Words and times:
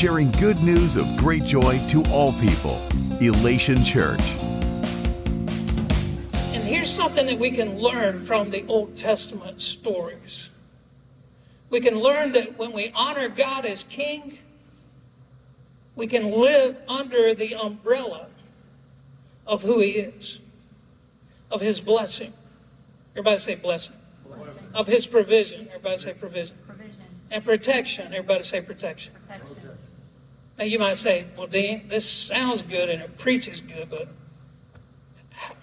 sharing 0.00 0.30
good 0.32 0.62
news 0.62 0.96
of 0.96 1.06
great 1.18 1.44
joy 1.44 1.78
to 1.86 2.02
all 2.04 2.32
people. 2.40 2.80
Elation 3.20 3.84
Church. 3.84 4.34
And 6.32 6.64
here's 6.64 6.90
something 6.90 7.26
that 7.26 7.38
we 7.38 7.50
can 7.50 7.78
learn 7.78 8.18
from 8.18 8.48
the 8.48 8.64
Old 8.66 8.96
Testament 8.96 9.60
stories. 9.60 10.48
We 11.68 11.80
can 11.80 11.98
learn 11.98 12.32
that 12.32 12.56
when 12.56 12.72
we 12.72 12.90
honor 12.94 13.28
God 13.28 13.66
as 13.66 13.84
King, 13.84 14.38
we 15.96 16.06
can 16.06 16.30
live 16.30 16.78
under 16.88 17.34
the 17.34 17.54
umbrella 17.56 18.28
of 19.46 19.60
who 19.60 19.80
He 19.80 19.90
is, 19.90 20.40
of 21.50 21.60
His 21.60 21.78
blessing. 21.78 22.32
Everybody 23.12 23.36
say 23.36 23.54
blessing. 23.56 23.96
blessing. 24.26 24.64
Of 24.72 24.86
His 24.86 25.06
provision. 25.06 25.68
Everybody 25.68 25.98
say 25.98 26.14
provision. 26.14 26.56
provision. 26.66 27.04
And 27.30 27.44
protection. 27.44 28.14
Everybody 28.14 28.44
say 28.44 28.62
protection. 28.62 29.12
protection. 29.12 29.49
Now 30.60 30.66
you 30.66 30.78
might 30.78 30.98
say, 30.98 31.24
well, 31.38 31.46
Dean, 31.46 31.88
this 31.88 32.06
sounds 32.06 32.60
good 32.60 32.90
and 32.90 33.00
it 33.00 33.16
preaches 33.16 33.62
good, 33.62 33.88
but 33.88 34.08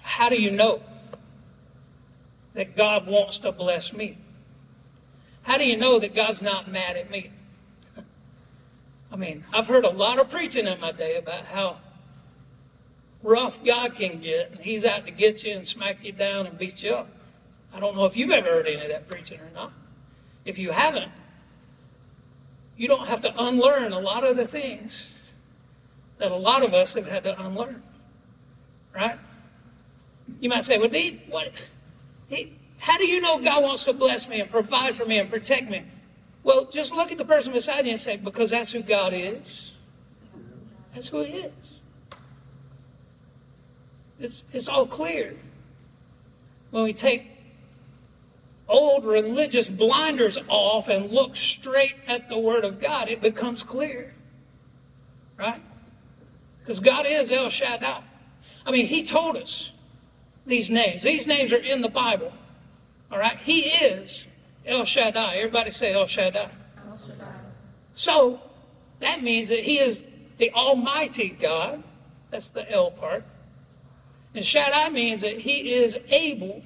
how 0.01 0.27
do 0.27 0.41
you 0.41 0.49
know 0.49 0.81
that 2.55 2.75
God 2.75 3.05
wants 3.05 3.37
to 3.39 3.51
bless 3.51 3.93
me? 3.93 4.17
How 5.43 5.59
do 5.59 5.67
you 5.67 5.77
know 5.77 5.99
that 5.99 6.15
God's 6.15 6.41
not 6.41 6.71
mad 6.71 6.97
at 6.97 7.11
me? 7.11 7.29
I 9.11 9.17
mean, 9.17 9.43
I've 9.53 9.67
heard 9.67 9.85
a 9.85 9.91
lot 9.91 10.19
of 10.19 10.31
preaching 10.31 10.65
in 10.65 10.81
my 10.81 10.91
day 10.91 11.17
about 11.17 11.45
how 11.45 11.77
rough 13.21 13.63
God 13.63 13.95
can 13.95 14.19
get, 14.19 14.49
and 14.51 14.61
He's 14.61 14.83
out 14.83 15.05
to 15.05 15.11
get 15.11 15.43
you 15.43 15.57
and 15.57 15.67
smack 15.67 16.03
you 16.03 16.11
down 16.11 16.47
and 16.47 16.57
beat 16.57 16.81
you 16.81 16.93
up. 16.93 17.07
I 17.71 17.79
don't 17.79 17.95
know 17.95 18.05
if 18.05 18.17
you've 18.17 18.31
ever 18.31 18.47
heard 18.47 18.65
any 18.65 18.81
of 18.81 18.89
that 18.89 19.07
preaching 19.07 19.39
or 19.41 19.51
not. 19.53 19.73
If 20.43 20.57
you 20.57 20.71
haven't, 20.71 21.11
you 22.77 22.87
don't 22.87 23.07
have 23.07 23.21
to 23.21 23.33
unlearn 23.43 23.91
a 23.91 23.99
lot 23.99 24.23
of 24.23 24.37
the 24.37 24.45
things 24.45 25.19
that 26.19 26.31
a 26.31 26.35
lot 26.35 26.63
of 26.63 26.73
us 26.73 26.93
have 26.93 27.09
had 27.09 27.23
to 27.23 27.39
unlearn. 27.45 27.81
Right? 28.95 29.17
You 30.39 30.49
might 30.49 30.63
say, 30.63 30.77
well, 30.77 30.89
Dean, 30.89 31.21
what? 31.29 31.67
He, 32.29 32.53
how 32.79 32.97
do 32.97 33.07
you 33.07 33.21
know 33.21 33.41
God 33.41 33.63
wants 33.63 33.85
to 33.85 33.93
bless 33.93 34.29
me 34.29 34.39
and 34.39 34.49
provide 34.49 34.95
for 34.95 35.05
me 35.05 35.19
and 35.19 35.29
protect 35.29 35.69
me? 35.69 35.83
Well, 36.43 36.65
just 36.71 36.95
look 36.95 37.11
at 37.11 37.17
the 37.17 37.25
person 37.25 37.53
beside 37.53 37.85
you 37.85 37.91
and 37.91 37.99
say, 37.99 38.17
because 38.17 38.51
that's 38.51 38.71
who 38.71 38.81
God 38.81 39.13
is. 39.13 39.77
That's 40.93 41.09
who 41.09 41.23
He 41.23 41.33
is. 41.33 41.51
It's, 44.19 44.43
it's 44.51 44.69
all 44.69 44.85
clear. 44.85 45.35
When 46.71 46.83
we 46.83 46.93
take 46.93 47.36
old 48.67 49.05
religious 49.05 49.69
blinders 49.69 50.37
off 50.47 50.89
and 50.89 51.11
look 51.11 51.35
straight 51.35 51.95
at 52.07 52.29
the 52.29 52.37
Word 52.37 52.65
of 52.65 52.81
God, 52.81 53.09
it 53.09 53.21
becomes 53.21 53.63
clear. 53.63 54.13
Right? 55.37 55.61
Because 56.59 56.79
God 56.79 57.05
is 57.07 57.31
El 57.31 57.49
Shaddai. 57.49 58.01
I 58.65 58.71
mean, 58.71 58.87
He 58.87 59.03
told 59.03 59.37
us 59.37 59.71
these 60.45 60.69
names. 60.69 61.03
These 61.03 61.27
names 61.27 61.53
are 61.53 61.63
in 61.63 61.81
the 61.81 61.89
Bible. 61.89 62.33
All 63.11 63.19
right? 63.19 63.37
He 63.37 63.61
is 63.61 64.25
El 64.65 64.83
Shaddai. 64.83 65.35
Everybody 65.35 65.71
say 65.71 65.93
El 65.93 66.05
Shaddai. 66.05 66.49
El 66.89 66.97
Shaddai. 66.97 67.25
So, 67.93 68.41
that 68.99 69.23
means 69.23 69.49
that 69.49 69.59
He 69.59 69.79
is 69.79 70.05
the 70.37 70.51
Almighty 70.51 71.29
God. 71.29 71.83
That's 72.31 72.49
the 72.49 72.69
El 72.71 72.91
part. 72.91 73.23
And 74.35 74.43
Shaddai 74.43 74.89
means 74.89 75.21
that 75.21 75.37
He 75.37 75.73
is 75.73 75.97
able 76.09 76.63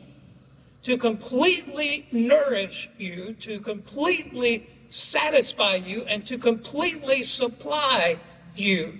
to 0.84 0.98
completely 0.98 2.08
nourish 2.12 2.90
you, 2.98 3.34
to 3.36 3.60
completely 3.60 4.68
satisfy 4.90 5.76
you, 5.76 6.04
and 6.04 6.26
to 6.26 6.38
completely 6.38 7.24
supply 7.24 8.18
you. 8.56 8.98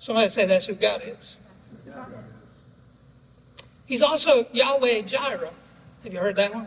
Somebody 0.00 0.28
say 0.28 0.46
that's 0.46 0.66
who 0.66 0.74
God 0.74 1.02
is. 1.04 1.38
He's 3.86 4.02
also 4.02 4.46
Yahweh 4.52 5.02
Jireh. 5.02 5.50
Have 6.04 6.12
you 6.12 6.18
heard 6.18 6.36
that 6.36 6.54
one? 6.54 6.66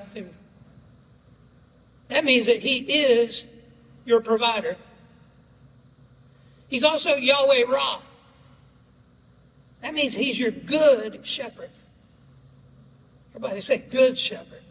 That 2.09 2.23
means 2.23 2.45
that 2.45 2.59
He 2.59 2.77
is 2.77 3.45
your 4.05 4.21
provider. 4.21 4.77
He's 6.69 6.83
also 6.83 7.15
Yahweh 7.15 7.63
Ra. 7.67 7.99
That 9.81 9.93
means 9.93 10.13
He's 10.13 10.39
your 10.39 10.51
good 10.51 11.25
shepherd. 11.25 11.69
Everybody 13.37 13.61
say, 13.61 13.83
good 13.91 14.17
shepherd. 14.17 14.61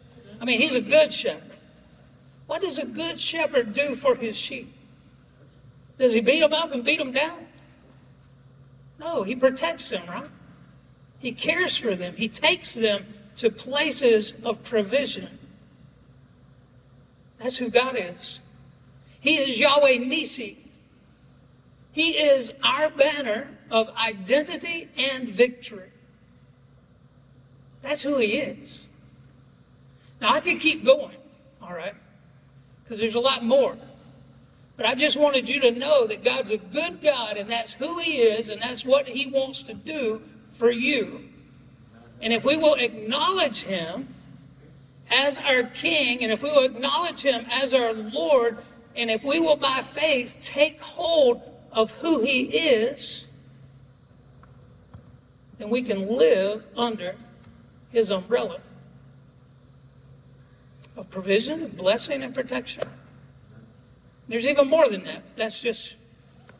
I 0.41 0.45
mean, 0.45 0.59
He's 0.59 0.75
a 0.75 0.81
good 0.81 1.13
shepherd. 1.13 1.53
What 2.47 2.61
does 2.61 2.79
a 2.79 2.85
good 2.85 3.17
shepherd 3.17 3.73
do 3.73 3.95
for 3.95 4.13
his 4.13 4.37
sheep? 4.37 4.73
Does 5.97 6.13
he 6.13 6.19
beat 6.19 6.41
them 6.41 6.51
up 6.51 6.73
and 6.73 6.83
beat 6.83 6.99
them 6.99 7.13
down? 7.13 7.45
No, 8.99 9.23
he 9.23 9.37
protects 9.37 9.89
them, 9.89 10.05
right? 10.07 10.29
He 11.19 11.31
cares 11.31 11.77
for 11.77 11.95
them. 11.95 12.13
He 12.17 12.27
takes 12.27 12.73
them 12.73 13.05
to 13.37 13.49
places 13.49 14.33
of 14.45 14.61
provision. 14.65 15.39
That's 17.39 17.55
who 17.55 17.69
God 17.69 17.95
is. 17.97 18.41
He 19.21 19.35
is 19.35 19.57
Yahweh 19.57 19.99
Nisi. 19.99 20.57
He 21.93 22.11
is 22.11 22.51
our 22.63 22.89
banner 22.89 23.49
of 23.71 23.89
identity 23.95 24.89
and 24.97 25.29
victory. 25.29 25.89
That's 27.87 28.01
who 28.01 28.17
He 28.17 28.33
is. 28.33 28.85
Now, 30.19 30.33
I 30.33 30.41
could 30.41 30.59
keep 30.59 30.83
going, 30.83 31.15
all 31.61 31.73
right, 31.73 31.93
because 32.83 32.99
there's 32.99 33.15
a 33.15 33.19
lot 33.19 33.45
more. 33.45 33.77
But 34.75 34.85
I 34.85 34.93
just 34.93 35.17
wanted 35.17 35.47
you 35.47 35.61
to 35.61 35.71
know 35.71 36.05
that 36.05 36.21
God's 36.23 36.51
a 36.51 36.57
good 36.57 37.01
God, 37.01 37.37
and 37.37 37.49
that's 37.49 37.71
who 37.71 37.99
He 38.01 38.17
is, 38.17 38.49
and 38.49 38.61
that's 38.61 38.83
what 38.83 39.07
He 39.07 39.31
wants 39.31 39.63
to 39.63 39.73
do 39.73 40.21
for 40.51 40.69
you. 40.69 41.29
And 42.21 42.33
if 42.33 42.43
we 42.43 42.57
will 42.57 42.73
acknowledge 42.73 43.63
him 43.63 44.07
as 45.09 45.39
our 45.39 45.63
king, 45.63 46.23
and 46.23 46.31
if 46.31 46.43
we 46.43 46.49
will 46.49 46.65
acknowledge 46.65 47.21
him 47.21 47.45
as 47.49 47.73
our 47.73 47.93
Lord, 47.93 48.57
and 48.97 49.09
if 49.09 49.23
we 49.23 49.39
will 49.39 49.55
by 49.55 49.81
faith 49.81 50.35
take 50.41 50.81
hold 50.81 51.41
of 51.71 51.91
who 51.91 52.23
he 52.23 52.43
is, 52.45 53.27
then 55.57 55.69
we 55.69 55.83
can 55.83 56.07
live 56.17 56.67
under 56.75 57.15
his 57.91 58.11
umbrella 58.11 58.59
of 60.95 61.09
provision 61.09 61.63
and 61.63 61.77
blessing 61.77 62.23
and 62.23 62.33
protection. 62.33 62.87
There's 64.27 64.45
even 64.45 64.67
more 64.69 64.89
than 64.89 65.03
that, 65.05 65.25
but 65.25 65.37
that's 65.37 65.59
just 65.59 65.95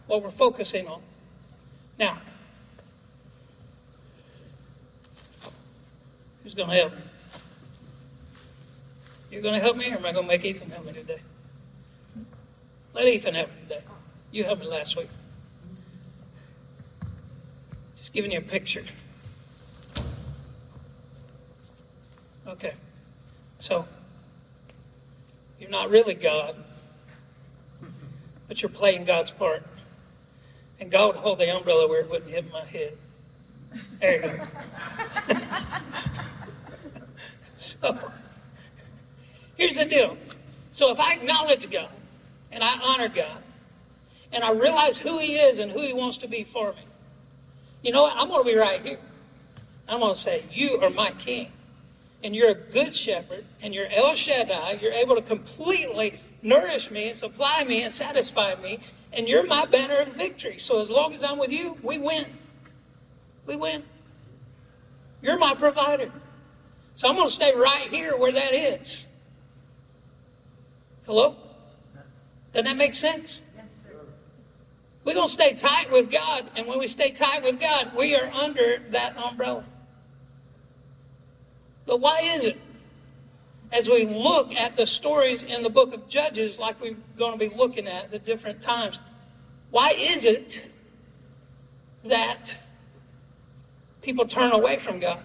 what 0.07 0.23
we're 0.23 0.29
focusing 0.29 0.87
on. 0.87 1.01
Now, 1.99 2.19
Who's 6.47 6.53
going 6.53 6.69
to 6.69 6.75
help 6.75 6.93
me? 6.93 7.01
You're 9.29 9.41
going 9.41 9.55
to 9.55 9.59
help 9.59 9.75
me, 9.75 9.91
or 9.91 9.97
am 9.97 10.05
I 10.05 10.13
going 10.13 10.23
to 10.23 10.31
make 10.31 10.45
Ethan 10.45 10.71
help 10.71 10.85
me 10.85 10.93
today? 10.93 11.17
Let 12.93 13.05
Ethan 13.05 13.35
help 13.35 13.49
me 13.49 13.55
today. 13.67 13.81
You 14.31 14.45
helped 14.45 14.61
me 14.61 14.67
last 14.69 14.95
week. 14.95 15.09
Just 17.97 18.13
giving 18.13 18.31
you 18.31 18.37
a 18.37 18.41
picture. 18.41 18.85
Okay. 22.47 22.73
So, 23.59 23.85
you're 25.59 25.69
not 25.69 25.89
really 25.89 26.13
God, 26.13 26.55
but 28.47 28.61
you're 28.61 28.69
playing 28.69 29.05
God's 29.05 29.31
part. 29.31 29.63
And 30.79 30.91
God 30.91 31.07
would 31.07 31.15
hold 31.15 31.39
the 31.39 31.55
umbrella 31.55 31.87
where 31.87 32.01
it 32.01 32.09
wouldn't 32.09 32.29
hit 32.29 32.51
my 32.51 32.63
head. 32.63 32.93
There 33.99 34.15
you 34.15 34.37
go. 34.37 34.47
So 37.57 37.97
here's 39.55 39.77
the 39.77 39.85
deal. 39.85 40.15
So 40.71 40.91
if 40.91 40.99
I 40.99 41.13
acknowledge 41.13 41.69
God 41.71 41.89
and 42.51 42.63
I 42.63 42.79
honor 42.85 43.09
God 43.09 43.41
and 44.31 44.43
I 44.43 44.51
realize 44.51 44.99
who 44.99 45.17
He 45.17 45.37
is 45.37 45.57
and 45.57 45.71
who 45.71 45.81
He 45.81 45.91
wants 45.91 46.17
to 46.19 46.27
be 46.27 46.43
for 46.43 46.73
me, 46.73 46.83
you 47.81 47.91
know 47.91 48.03
what? 48.03 48.13
I'm 48.15 48.27
going 48.29 48.43
to 48.43 48.49
be 48.49 48.55
right 48.55 48.79
here. 48.81 48.99
I'm 49.89 50.01
going 50.01 50.13
to 50.13 50.19
say, 50.19 50.43
You 50.51 50.79
are 50.83 50.91
my 50.91 51.09
king. 51.17 51.51
And 52.23 52.35
you're 52.35 52.49
a 52.49 52.55
good 52.55 52.95
shepherd, 52.95 53.45
and 53.61 53.73
you're 53.73 53.87
El 53.95 54.13
Shaddai. 54.15 54.79
You're 54.81 54.93
able 54.93 55.15
to 55.15 55.21
completely 55.21 56.15
nourish 56.41 56.89
me 56.89 57.07
and 57.09 57.15
supply 57.15 57.63
me 57.67 57.83
and 57.83 57.93
satisfy 57.93 58.55
me, 58.55 58.79
and 59.13 59.27
you're 59.27 59.45
my 59.45 59.65
banner 59.65 60.01
of 60.01 60.09
victory. 60.15 60.57
So 60.57 60.79
as 60.79 60.89
long 60.89 61.13
as 61.13 61.23
I'm 61.23 61.37
with 61.37 61.51
you, 61.51 61.77
we 61.83 61.97
win. 61.97 62.25
We 63.45 63.55
win. 63.55 63.83
You're 65.21 65.37
my 65.37 65.53
provider. 65.53 66.11
So 66.95 67.07
I'm 67.07 67.15
going 67.15 67.27
to 67.27 67.33
stay 67.33 67.53
right 67.55 67.87
here 67.89 68.17
where 68.17 68.31
that 68.31 68.53
is. 68.53 69.05
Hello? 71.05 71.35
Doesn't 72.53 72.65
that 72.65 72.77
make 72.77 72.95
sense? 72.95 73.41
We're 75.03 75.13
going 75.13 75.27
to 75.27 75.31
stay 75.31 75.53
tight 75.53 75.89
with 75.91 76.11
God, 76.11 76.49
and 76.57 76.67
when 76.67 76.79
we 76.79 76.87
stay 76.87 77.11
tight 77.11 77.41
with 77.41 77.61
God, 77.61 77.91
we 77.97 78.15
are 78.15 78.27
under 78.29 78.79
that 78.89 79.15
umbrella. 79.15 79.63
But 81.87 82.01
why 82.01 82.19
is 82.21 82.45
it 82.45 82.57
as 83.71 83.89
we 83.89 84.05
look 84.05 84.53
at 84.55 84.77
the 84.77 84.85
stories 84.85 85.43
in 85.43 85.63
the 85.63 85.69
book 85.69 85.93
of 85.93 86.07
Judges, 86.07 86.59
like 86.59 86.79
we're 86.79 86.95
going 87.17 87.39
to 87.39 87.49
be 87.49 87.53
looking 87.55 87.87
at 87.87 88.11
the 88.11 88.19
different 88.19 88.61
times, 88.61 88.99
why 89.71 89.93
is 89.97 90.25
it 90.25 90.65
that 92.05 92.57
people 94.01 94.25
turn 94.25 94.51
away 94.51 94.77
from 94.77 94.99
God? 94.99 95.21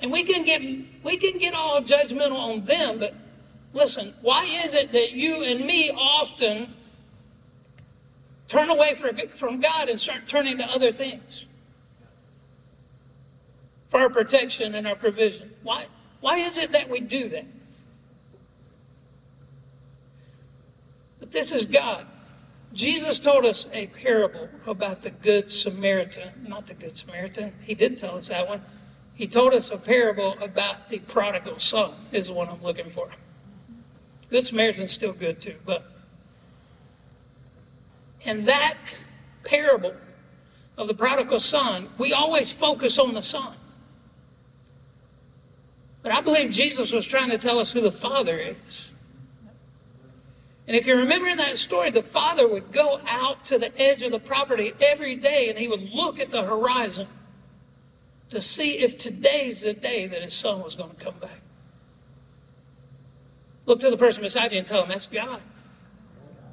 And 0.00 0.12
we 0.12 0.22
can 0.22 0.44
get 0.44 0.62
we 1.02 1.16
can 1.16 1.38
get 1.38 1.54
all 1.54 1.80
judgmental 1.80 2.38
on 2.38 2.64
them, 2.64 2.98
but 2.98 3.14
listen, 3.72 4.14
why 4.22 4.44
is 4.64 4.74
it 4.74 4.92
that 4.92 5.12
you 5.12 5.42
and 5.44 5.66
me 5.66 5.90
often 5.90 6.72
turn 8.46 8.70
away 8.70 8.94
from 8.94 9.60
God 9.60 9.88
and 9.88 9.98
start 9.98 10.26
turning 10.26 10.58
to 10.58 10.64
other 10.64 10.90
things 10.90 11.47
for 13.88 14.00
our 14.00 14.10
protection 14.10 14.74
and 14.74 14.86
our 14.86 14.94
provision? 14.94 15.50
Why? 15.62 15.86
Why 16.20 16.38
is 16.38 16.58
it 16.58 16.72
that 16.72 16.88
we 16.88 17.00
do 17.00 17.28
that? 17.28 17.44
But 21.18 21.30
this 21.30 21.52
is 21.52 21.64
God. 21.64 22.06
Jesus 22.72 23.18
told 23.18 23.44
us 23.44 23.68
a 23.72 23.86
parable 23.88 24.48
about 24.66 25.02
the 25.02 25.10
Good 25.10 25.50
Samaritan. 25.50 26.30
Not 26.46 26.66
the 26.66 26.74
Good 26.74 26.96
Samaritan. 26.96 27.52
He 27.62 27.74
did 27.74 27.98
tell 27.98 28.16
us 28.16 28.28
that 28.28 28.46
one. 28.46 28.62
He 29.14 29.26
told 29.26 29.52
us 29.52 29.70
a 29.70 29.78
parable 29.78 30.36
about 30.40 30.88
the 30.88 30.98
prodigal 31.00 31.58
son, 31.58 31.90
is 32.12 32.28
the 32.28 32.34
one 32.34 32.48
I'm 32.48 32.62
looking 32.62 32.88
for. 32.88 33.10
Good 34.30 34.44
Samaritan's 34.46 34.92
still 34.92 35.12
good 35.12 35.40
too, 35.40 35.56
but. 35.64 35.84
In 38.22 38.44
that 38.44 38.76
parable 39.44 39.94
of 40.76 40.88
the 40.88 40.94
prodigal 40.94 41.40
son, 41.40 41.88
we 41.98 42.12
always 42.12 42.52
focus 42.52 42.98
on 42.98 43.14
the 43.14 43.22
son. 43.22 43.54
But 46.08 46.16
I 46.16 46.20
believe 46.22 46.50
Jesus 46.50 46.90
was 46.90 47.06
trying 47.06 47.28
to 47.28 47.36
tell 47.36 47.58
us 47.58 47.70
who 47.70 47.82
the 47.82 47.92
Father 47.92 48.34
is. 48.38 48.92
And 50.66 50.74
if 50.74 50.86
you 50.86 50.96
remember 50.96 51.28
in 51.28 51.36
that 51.36 51.58
story, 51.58 51.90
the 51.90 52.02
father 52.02 52.48
would 52.48 52.72
go 52.72 52.98
out 53.06 53.44
to 53.44 53.58
the 53.58 53.78
edge 53.78 54.02
of 54.02 54.12
the 54.12 54.18
property 54.18 54.72
every 54.80 55.16
day 55.16 55.50
and 55.50 55.58
he 55.58 55.68
would 55.68 55.92
look 55.92 56.18
at 56.18 56.30
the 56.30 56.42
horizon 56.42 57.08
to 58.30 58.40
see 58.40 58.78
if 58.78 58.96
today's 58.96 59.60
the 59.60 59.74
day 59.74 60.06
that 60.06 60.22
his 60.22 60.32
son 60.32 60.62
was 60.62 60.74
going 60.74 60.88
to 60.88 60.96
come 60.96 61.14
back. 61.20 61.42
Look 63.66 63.80
to 63.80 63.90
the 63.90 63.98
person 63.98 64.22
beside 64.22 64.52
you 64.52 64.58
and 64.58 64.66
tell 64.66 64.80
them, 64.80 64.88
that's 64.88 65.06
God. 65.06 65.42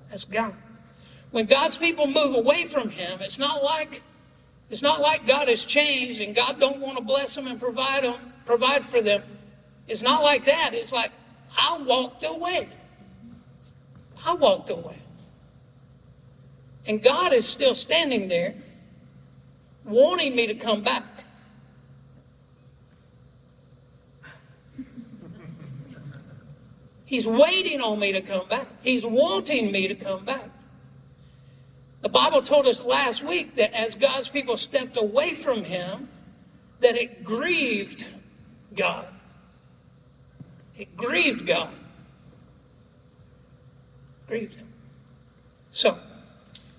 That's 0.10 0.26
God. 0.26 0.54
When 1.32 1.46
God's 1.46 1.78
people 1.78 2.08
move 2.08 2.36
away 2.36 2.66
from 2.66 2.90
him, 2.90 3.22
it's 3.22 3.40
not 3.40 3.64
like 3.64 4.02
it's 4.70 4.82
not 4.82 5.00
like 5.00 5.26
God 5.26 5.48
has 5.48 5.64
changed 5.64 6.20
and 6.20 6.36
God 6.36 6.60
don't 6.60 6.82
want 6.82 6.98
to 6.98 7.04
bless 7.04 7.36
them 7.36 7.48
and 7.48 7.58
provide 7.58 8.04
them, 8.04 8.34
provide 8.46 8.84
for 8.84 9.02
them. 9.02 9.24
It's 9.88 10.02
not 10.02 10.24
like 10.24 10.46
that. 10.46 10.72
It's 10.74 10.92
like 10.92 11.12
I 11.58 11.78
walked 11.78 12.24
away. 12.24 12.68
I 14.26 14.34
walked 14.34 14.70
away. 14.70 14.98
And 16.88 17.02
God 17.02 17.34
is 17.34 17.48
still 17.48 17.76
standing 17.76 18.28
there 18.28 18.56
wanting 19.84 20.36
me 20.36 20.48
to 20.48 20.56
come 20.56 20.82
back. 20.82 21.04
He's 27.06 27.28
waiting 27.28 27.82
on 27.82 28.00
me 28.00 28.12
to 28.14 28.22
come 28.22 28.48
back. 28.48 28.66
He's 28.84 29.06
wanting 29.06 29.72
me 29.72 29.88
to 29.88 29.96
come 29.96 30.26
back. 30.26 30.50
The 32.02 32.10
Bible 32.10 32.42
told 32.42 32.66
us 32.66 32.84
last 32.84 33.24
week 33.24 33.56
that 33.56 33.74
as 33.74 33.96
God's 33.96 34.28
people 34.28 34.58
stepped 34.58 34.98
away 34.98 35.34
from 35.34 35.64
him, 35.64 36.10
that 36.82 36.96
it 36.96 37.24
grieved 37.24 38.06
God. 38.76 39.08
It 40.78 40.96
grieved 40.98 41.46
God. 41.46 41.70
Grieved 44.28 44.56
him. 44.56 44.68
So, 45.72 45.98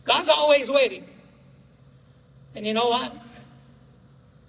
God's 0.04 0.31
always 0.31 0.70
waiting. 0.70 1.04
And 2.54 2.66
you 2.66 2.72
know 2.72 2.88
what? 2.88 3.12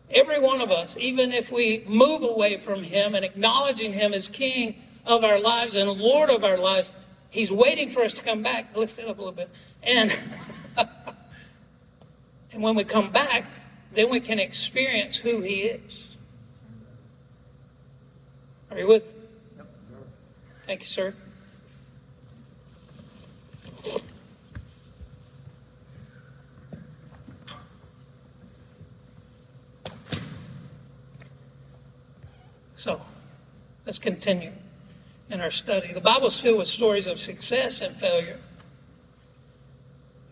Every 0.09 0.39
one 0.39 0.61
of 0.61 0.71
us, 0.71 0.95
even 0.97 1.33
if 1.33 1.51
we 1.51 1.83
move 1.85 2.23
away 2.23 2.57
from 2.57 2.81
Him 2.81 3.13
and 3.13 3.25
acknowledging 3.25 3.91
Him 3.91 4.13
as 4.13 4.29
King 4.29 4.75
of 5.05 5.23
our 5.23 5.39
lives 5.39 5.75
and 5.75 5.91
Lord 5.91 6.29
of 6.29 6.43
our 6.43 6.57
lives, 6.57 6.91
He's 7.29 7.51
waiting 7.51 7.89
for 7.89 8.01
us 8.01 8.13
to 8.13 8.23
come 8.23 8.41
back. 8.41 8.75
Lift 8.75 8.97
it 8.99 9.07
up 9.07 9.17
a 9.17 9.21
little 9.21 9.33
bit. 9.33 9.49
And, 9.83 10.17
and 12.53 12.63
when 12.63 12.75
we 12.75 12.85
come 12.85 13.11
back, 13.11 13.51
then 13.93 14.09
we 14.09 14.21
can 14.21 14.39
experience 14.39 15.17
who 15.17 15.41
He 15.41 15.63
is. 15.63 16.17
Are 18.71 18.79
you 18.79 18.87
with 18.87 19.05
me? 19.05 19.16
Thank 20.67 20.81
you, 20.81 20.87
sir. 20.87 21.13
So, 32.75 33.01
let's 33.85 33.97
continue 33.97 34.51
in 35.29 35.39
our 35.39 35.49
study. 35.49 35.93
The 35.93 36.01
Bible's 36.01 36.37
filled 36.37 36.57
with 36.57 36.67
stories 36.67 37.07
of 37.07 37.17
success 37.17 37.79
and 37.79 37.95
failure. 37.95 38.37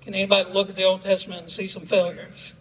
Can 0.01 0.13
anybody 0.13 0.51
look 0.51 0.67
at 0.67 0.75
the 0.75 0.83
Old 0.83 0.99
Testament 0.99 1.43
and 1.43 1.49
see 1.49 1.67
some 1.67 1.83
failures? 1.83 2.55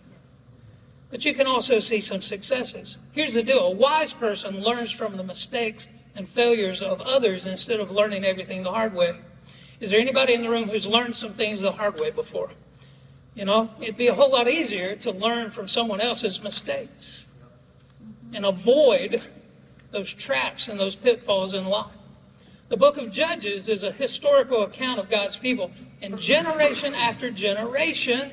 But 1.10 1.24
you 1.24 1.34
can 1.34 1.48
also 1.48 1.80
see 1.80 1.98
some 1.98 2.22
successes. 2.22 2.98
Here's 3.10 3.34
the 3.34 3.42
deal 3.42 3.58
a 3.58 3.70
wise 3.72 4.12
person 4.12 4.62
learns 4.62 4.92
from 4.92 5.16
the 5.16 5.24
mistakes 5.24 5.88
and 6.16 6.28
failures 6.28 6.82
of 6.82 7.00
others 7.00 7.46
instead 7.46 7.80
of 7.80 7.90
learning 7.90 8.24
everything 8.24 8.62
the 8.62 8.70
hard 8.70 8.94
way. 8.94 9.12
Is 9.80 9.90
there 9.90 10.00
anybody 10.00 10.34
in 10.34 10.42
the 10.42 10.50
room 10.50 10.68
who's 10.68 10.86
learned 10.86 11.16
some 11.16 11.32
things 11.32 11.60
the 11.60 11.72
hard 11.72 11.98
way 11.98 12.10
before? 12.10 12.52
You 13.34 13.44
know, 13.44 13.70
it'd 13.80 13.96
be 13.96 14.06
a 14.06 14.14
whole 14.14 14.30
lot 14.30 14.48
easier 14.48 14.94
to 14.96 15.10
learn 15.10 15.50
from 15.50 15.66
someone 15.66 16.00
else's 16.00 16.42
mistakes 16.42 17.26
and 18.32 18.46
avoid 18.46 19.20
those 19.90 20.12
traps 20.12 20.68
and 20.68 20.78
those 20.78 20.94
pitfalls 20.94 21.54
in 21.54 21.64
life. 21.66 21.90
The 22.68 22.76
book 22.76 22.96
of 22.96 23.10
Judges 23.10 23.68
is 23.68 23.82
a 23.82 23.92
historical 23.92 24.62
account 24.62 24.98
of 24.98 25.10
God's 25.10 25.36
people. 25.36 25.70
And 26.00 26.18
generation 26.18 26.94
after 26.94 27.30
generation, 27.30 28.30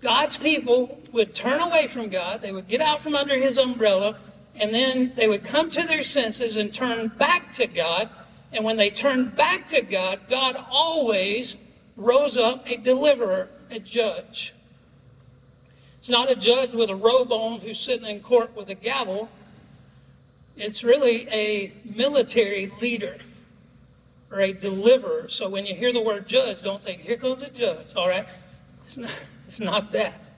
God's 0.00 0.36
people 0.36 1.00
would 1.12 1.34
turn 1.34 1.60
away 1.60 1.86
from 1.86 2.08
God, 2.08 2.42
they 2.42 2.52
would 2.52 2.68
get 2.68 2.80
out 2.80 3.00
from 3.00 3.14
under 3.14 3.34
his 3.34 3.58
umbrella, 3.58 4.16
and 4.60 4.72
then 4.72 5.12
they 5.14 5.28
would 5.28 5.44
come 5.44 5.70
to 5.70 5.86
their 5.86 6.02
senses 6.02 6.56
and 6.56 6.72
turn 6.72 7.08
back 7.08 7.54
to 7.54 7.66
God. 7.66 8.08
And 8.52 8.64
when 8.64 8.76
they 8.76 8.90
turned 8.90 9.34
back 9.36 9.66
to 9.68 9.82
God, 9.82 10.20
God 10.28 10.56
always 10.70 11.56
rose 11.96 12.36
up 12.36 12.68
a 12.68 12.76
deliverer, 12.76 13.48
a 13.70 13.78
judge. 13.78 14.54
It's 15.98 16.08
not 16.08 16.30
a 16.30 16.34
judge 16.34 16.74
with 16.74 16.90
a 16.90 16.96
robe 16.96 17.32
on 17.32 17.60
who's 17.60 17.78
sitting 17.78 18.06
in 18.06 18.20
court 18.20 18.54
with 18.56 18.68
a 18.70 18.74
gavel. 18.74 19.30
It's 20.56 20.84
really 20.84 21.28
a 21.30 21.72
military 21.84 22.70
leader 22.80 23.18
or 24.30 24.40
a 24.40 24.52
deliverer. 24.52 25.28
So 25.28 25.48
when 25.48 25.64
you 25.64 25.74
hear 25.74 25.92
the 25.92 26.02
word 26.02 26.26
judge, 26.26 26.62
don't 26.62 26.82
think, 26.82 27.00
here 27.00 27.16
comes 27.16 27.42
a 27.42 27.50
judge, 27.50 27.94
all 27.94 28.08
right? 28.08 28.26
It's 28.84 28.96
not, 28.96 29.24
it's 29.46 29.60
not 29.60 29.92
that. 29.92 30.28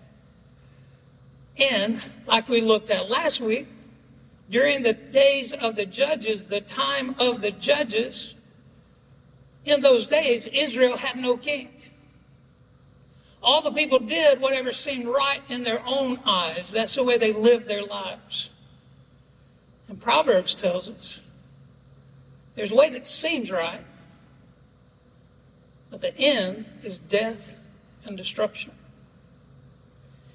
And 1.59 2.03
like 2.27 2.49
we 2.49 2.61
looked 2.61 2.91
at 2.91 3.09
last 3.09 3.41
week, 3.41 3.69
during 4.55 4.85
the 4.85 4.93
days 4.93 5.53
of 5.53 5.75
the 5.75 5.85
judges, 5.85 6.45
the 6.45 6.61
time 6.61 7.13
of 7.19 7.43
the 7.43 7.51
judges, 7.51 8.37
in 9.65 9.81
those 9.81 10.07
days, 10.07 10.47
Israel 10.47 10.97
had 10.97 11.17
no 11.17 11.37
king. 11.37 11.71
All 13.43 13.63
the 13.63 13.73
people 13.73 13.99
did 13.99 14.41
whatever 14.41 14.71
seemed 14.71 15.09
right 15.09 15.41
in 15.49 15.65
their 15.65 15.83
own 15.85 16.21
eyes. 16.25 16.71
That's 16.71 16.95
the 16.95 17.03
way 17.03 17.19
they 17.19 17.33
lived 17.33 17.67
their 17.67 17.83
lives. 17.83 18.51
And 19.89 20.01
Proverbs 20.01 20.55
tells 20.55 20.89
us 20.89 21.23
there's 22.55 22.71
a 22.71 22.77
way 22.77 22.91
that 22.91 23.09
seems 23.09 23.51
right, 23.51 23.85
but 25.91 26.01
the 26.01 26.17
end 26.17 26.65
is 26.85 27.01
death 27.01 27.59
and 28.05 28.17
destruction. 28.17 28.71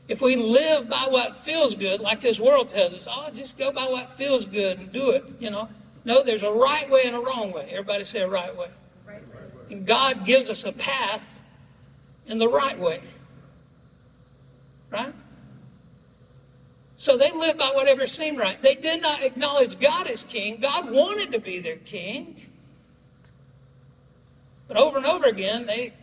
If 0.09 0.23
we 0.23 0.35
live 0.35 0.89
by 0.89 1.05
what 1.07 1.37
feels 1.37 1.75
good, 1.75 2.01
like 2.01 2.19
this 2.19 2.39
world 2.39 2.67
tells 2.67 2.95
us, 2.95 3.07
oh, 3.09 3.29
just 3.31 3.59
go 3.59 3.71
by 3.71 3.83
what 3.83 4.11
feels 4.11 4.43
good 4.43 4.79
and 4.79 4.91
do 4.91 5.11
it, 5.11 5.23
you 5.39 5.51
know. 5.51 5.69
No, 6.03 6.23
there's 6.23 6.41
a 6.41 6.51
right 6.51 6.89
way 6.89 7.03
and 7.05 7.15
a 7.15 7.19
wrong 7.19 7.51
way. 7.51 7.69
Everybody 7.69 8.03
say 8.05 8.21
a 8.21 8.27
right 8.27 8.55
way. 8.57 8.69
Right 9.07 9.21
way. 9.27 9.75
And 9.75 9.85
God 9.85 10.25
gives 10.25 10.49
us 10.49 10.63
a 10.63 10.71
path 10.71 11.39
in 12.25 12.39
the 12.39 12.47
right 12.47 12.77
way. 12.77 13.01
Right? 14.89 15.13
So 16.95 17.15
they 17.15 17.31
lived 17.31 17.59
by 17.59 17.69
whatever 17.75 18.07
seemed 18.07 18.39
right. 18.39 18.59
They 18.63 18.73
did 18.73 19.03
not 19.03 19.23
acknowledge 19.23 19.79
God 19.79 20.07
as 20.07 20.23
king. 20.23 20.59
God 20.59 20.91
wanted 20.91 21.31
to 21.33 21.39
be 21.39 21.59
their 21.59 21.77
king. 21.77 22.35
But 24.67 24.77
over 24.77 24.97
and 24.97 25.05
over 25.05 25.25
again, 25.25 25.67
they 25.67 25.93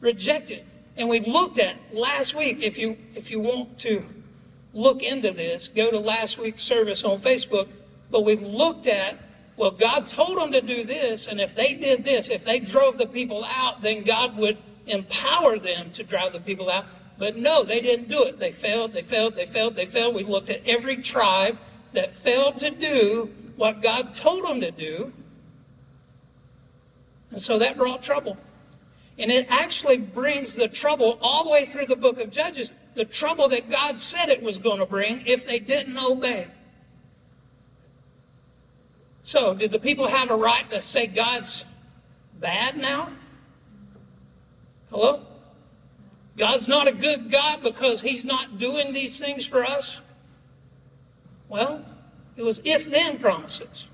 rejected. 0.00 0.64
And 0.96 1.08
we 1.08 1.20
looked 1.20 1.58
at 1.58 1.76
last 1.92 2.34
week, 2.34 2.62
if 2.62 2.78
you 2.78 2.96
if 3.14 3.30
you 3.30 3.40
want 3.40 3.78
to 3.80 4.04
look 4.72 5.02
into 5.02 5.30
this, 5.30 5.68
go 5.68 5.90
to 5.90 5.98
last 5.98 6.38
week's 6.38 6.64
service 6.64 7.04
on 7.04 7.18
Facebook. 7.18 7.68
but 8.10 8.24
we 8.24 8.36
looked 8.36 8.86
at, 8.86 9.18
well, 9.56 9.70
God 9.70 10.06
told 10.06 10.38
them 10.38 10.52
to 10.52 10.60
do 10.60 10.84
this, 10.84 11.26
and 11.26 11.40
if 11.40 11.56
they 11.56 11.74
did 11.74 12.04
this, 12.04 12.28
if 12.28 12.44
they 12.44 12.60
drove 12.60 12.98
the 12.98 13.06
people 13.06 13.44
out, 13.44 13.82
then 13.82 14.04
God 14.04 14.36
would 14.36 14.56
empower 14.86 15.58
them 15.58 15.90
to 15.92 16.04
drive 16.04 16.32
the 16.32 16.40
people 16.40 16.70
out. 16.70 16.86
But 17.18 17.36
no, 17.36 17.64
they 17.64 17.80
didn't 17.80 18.08
do 18.08 18.22
it. 18.24 18.38
They 18.38 18.50
failed, 18.50 18.92
they 18.92 19.02
failed, 19.02 19.36
they 19.36 19.46
failed, 19.46 19.76
they 19.76 19.86
failed. 19.86 20.14
We 20.14 20.24
looked 20.24 20.50
at 20.50 20.66
every 20.66 20.96
tribe 20.96 21.58
that 21.92 22.14
failed 22.14 22.58
to 22.58 22.70
do 22.70 23.30
what 23.56 23.82
God 23.82 24.14
told 24.14 24.44
them 24.44 24.60
to 24.60 24.70
do. 24.70 25.12
And 27.30 27.40
so 27.40 27.58
that 27.58 27.76
brought 27.76 28.02
trouble. 28.02 28.36
And 29.18 29.30
it 29.30 29.46
actually 29.50 29.98
brings 29.98 30.54
the 30.54 30.68
trouble 30.68 31.18
all 31.22 31.44
the 31.44 31.50
way 31.50 31.66
through 31.66 31.86
the 31.86 31.96
book 31.96 32.18
of 32.18 32.30
Judges, 32.30 32.72
the 32.94 33.04
trouble 33.04 33.48
that 33.48 33.70
God 33.70 34.00
said 34.00 34.28
it 34.28 34.42
was 34.42 34.58
going 34.58 34.80
to 34.80 34.86
bring 34.86 35.22
if 35.26 35.46
they 35.46 35.58
didn't 35.58 35.98
obey. 35.98 36.48
So, 39.22 39.54
did 39.54 39.70
the 39.70 39.78
people 39.78 40.06
have 40.06 40.30
a 40.30 40.36
right 40.36 40.68
to 40.70 40.82
say 40.82 41.06
God's 41.06 41.64
bad 42.40 42.76
now? 42.76 43.08
Hello? 44.90 45.22
God's 46.36 46.68
not 46.68 46.88
a 46.88 46.92
good 46.92 47.30
God 47.30 47.62
because 47.62 48.00
He's 48.00 48.24
not 48.24 48.58
doing 48.58 48.92
these 48.92 49.18
things 49.18 49.46
for 49.46 49.64
us? 49.64 50.00
Well, 51.48 51.84
it 52.36 52.42
was 52.42 52.60
if 52.64 52.90
then 52.90 53.18
promises. 53.18 53.88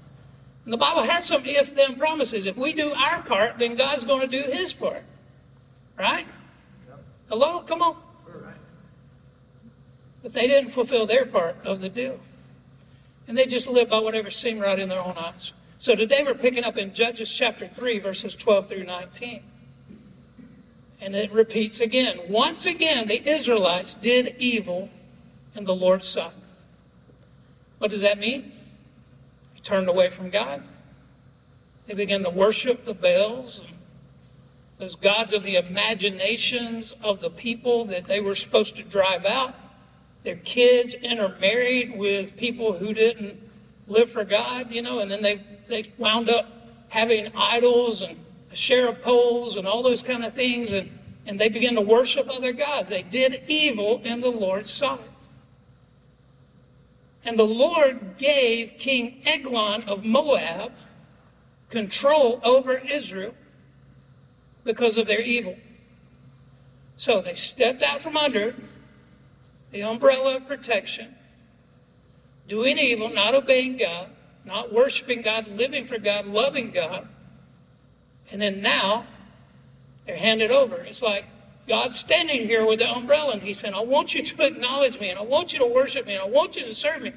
And 0.65 0.73
the 0.73 0.79
Bible 0.79 1.03
has 1.03 1.27
some 1.27 1.43
if 1.45 1.75
then 1.77 1.97
promises. 1.97 2.47
If 2.47 2.57
we 2.57 2.73
do 2.73 2.93
our 2.93 3.23
part, 3.23 3.59
then 3.59 3.77
God's 3.77 4.05
going 4.05 4.23
to 4.23 4.27
do 4.27 4.51
His 4.51 4.73
part. 4.73 5.05
Right? 6.01 6.27
Hello? 7.29 7.61
Come 7.61 7.83
on. 7.83 7.97
But 10.23 10.33
they 10.33 10.47
didn't 10.47 10.71
fulfill 10.71 11.07
their 11.07 11.27
part 11.27 11.57
of 11.65 11.83
the 11.83 11.91
deal. 11.91 12.19
And 13.29 13.37
they 13.37 13.45
just 13.45 13.69
lived 13.69 13.91
by 13.91 13.99
whatever 13.99 14.31
seemed 14.31 14.63
right 14.63 14.79
in 14.79 14.89
their 14.89 15.01
own 15.01 15.15
eyes. 15.19 15.53
So 15.77 15.95
today 15.95 16.23
we're 16.25 16.35
picking 16.35 16.65
up 16.65 16.79
in 16.79 16.95
Judges 16.95 17.33
chapter 17.33 17.67
3, 17.67 17.99
verses 17.99 18.35
12 18.35 18.69
through 18.69 18.85
19. 18.85 19.43
And 21.03 21.15
it 21.15 21.31
repeats 21.33 21.81
again. 21.81 22.19
Once 22.31 22.65
again, 22.65 23.07
the 23.07 23.21
Israelites 23.29 23.93
did 23.93 24.35
evil 24.39 24.89
in 25.55 25.65
the 25.65 25.75
Lord's 25.75 26.09
sight. 26.09 26.33
What 27.79 27.91
does 27.91 28.01
that 28.01 28.19
mean? 28.19 28.53
They 29.55 29.61
turned 29.61 29.89
away 29.89 30.09
from 30.09 30.31
God. 30.31 30.63
They 31.87 31.95
began 31.95 32.23
to 32.23 32.31
worship 32.31 32.87
the 32.87 32.95
Baals, 32.95 33.63
those 34.81 34.97
gods 34.97 35.35
of 35.35 35.43
the 35.43 35.57
imaginations 35.57 36.93
of 37.05 37.21
the 37.21 37.29
people 37.29 37.85
that 37.85 38.07
they 38.07 38.19
were 38.19 38.35
supposed 38.35 38.77
to 38.79 38.83
drive 38.83 39.27
out. 39.27 39.55
Their 40.23 40.37
kids 40.37 40.95
intermarried 40.95 41.97
with 41.97 42.35
people 42.39 42.73
who 42.73 42.95
didn't 42.95 43.39
live 43.87 44.11
for 44.11 44.25
God, 44.25 44.73
you 44.73 44.81
know, 44.81 45.01
and 45.01 45.11
then 45.11 45.23
they, 45.23 45.43
they 45.69 45.93
wound 45.99 46.31
up 46.31 46.47
having 46.89 47.31
idols 47.37 48.01
and 48.01 48.17
Asherah 48.51 48.95
poles 48.95 49.57
and 49.57 49.69
all 49.69 49.83
those 49.83 50.01
kind 50.01 50.25
of 50.25 50.33
things, 50.33 50.73
and, 50.73 50.91
and 51.27 51.39
they 51.39 51.51
began 51.51 51.75
to 51.75 51.83
worship 51.83 52.29
other 52.31 52.55
gods. 52.55 52.89
They 52.89 53.03
did 53.03 53.43
evil 53.49 54.01
in 54.03 54.23
the 54.23 54.31
Lord's 54.31 54.71
sight. 54.71 54.99
And 57.27 57.39
the 57.39 57.45
Lord 57.45 58.17
gave 58.17 58.79
King 58.79 59.21
Eglon 59.27 59.83
of 59.83 60.07
Moab 60.07 60.73
control 61.69 62.41
over 62.43 62.81
Israel 62.91 63.35
because 64.65 64.97
of 64.97 65.07
their 65.07 65.21
evil. 65.21 65.57
So 66.97 67.21
they 67.21 67.35
stepped 67.35 67.83
out 67.83 68.01
from 68.01 68.17
under 68.17 68.55
the 69.71 69.83
umbrella 69.83 70.37
of 70.37 70.47
protection, 70.47 71.15
doing 72.49 72.77
evil, 72.79 73.09
not 73.13 73.35
obeying 73.35 73.79
God, 73.79 74.11
not 74.45 74.73
worshiping 74.73 75.23
God, 75.23 75.47
living 75.49 75.85
for 75.85 75.99
God, 75.99 76.27
loving 76.27 76.71
God. 76.71 77.09
And 78.33 78.43
then 78.43 78.61
now 78.61 79.07
they're 80.05 80.17
handed 80.17 80.51
over. 80.51 80.77
It's 80.77 81.03
like 81.03 81.25
God's 81.69 81.99
standing 81.99 82.47
here 82.47 82.67
with 82.67 82.81
the 82.81 82.91
umbrella 82.91 83.33
and 83.33 83.43
He's 83.43 83.59
saying, 83.59 83.75
I 83.75 83.83
want 83.83 84.15
you 84.15 84.23
to 84.23 84.47
acknowledge 84.47 84.99
me 85.01 85.11
and 85.11 85.19
I 85.19 85.23
want 85.23 85.53
you 85.53 85.59
to 85.61 85.67
worship 85.67 86.07
me 86.07 86.15
and 86.15 86.23
I 86.23 86.29
want 86.29 86.57
you 86.57 86.63
to 86.65 86.75
serve 86.75 87.03
me. 87.03 87.13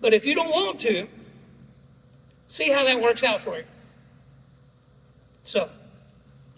But 0.00 0.14
if 0.14 0.24
you 0.24 0.34
don't 0.34 0.50
want 0.50 0.80
to, 0.80 1.06
see 2.46 2.70
how 2.70 2.84
that 2.84 3.00
works 3.00 3.24
out 3.24 3.40
for 3.40 3.56
you. 3.56 3.64
So, 5.42 5.68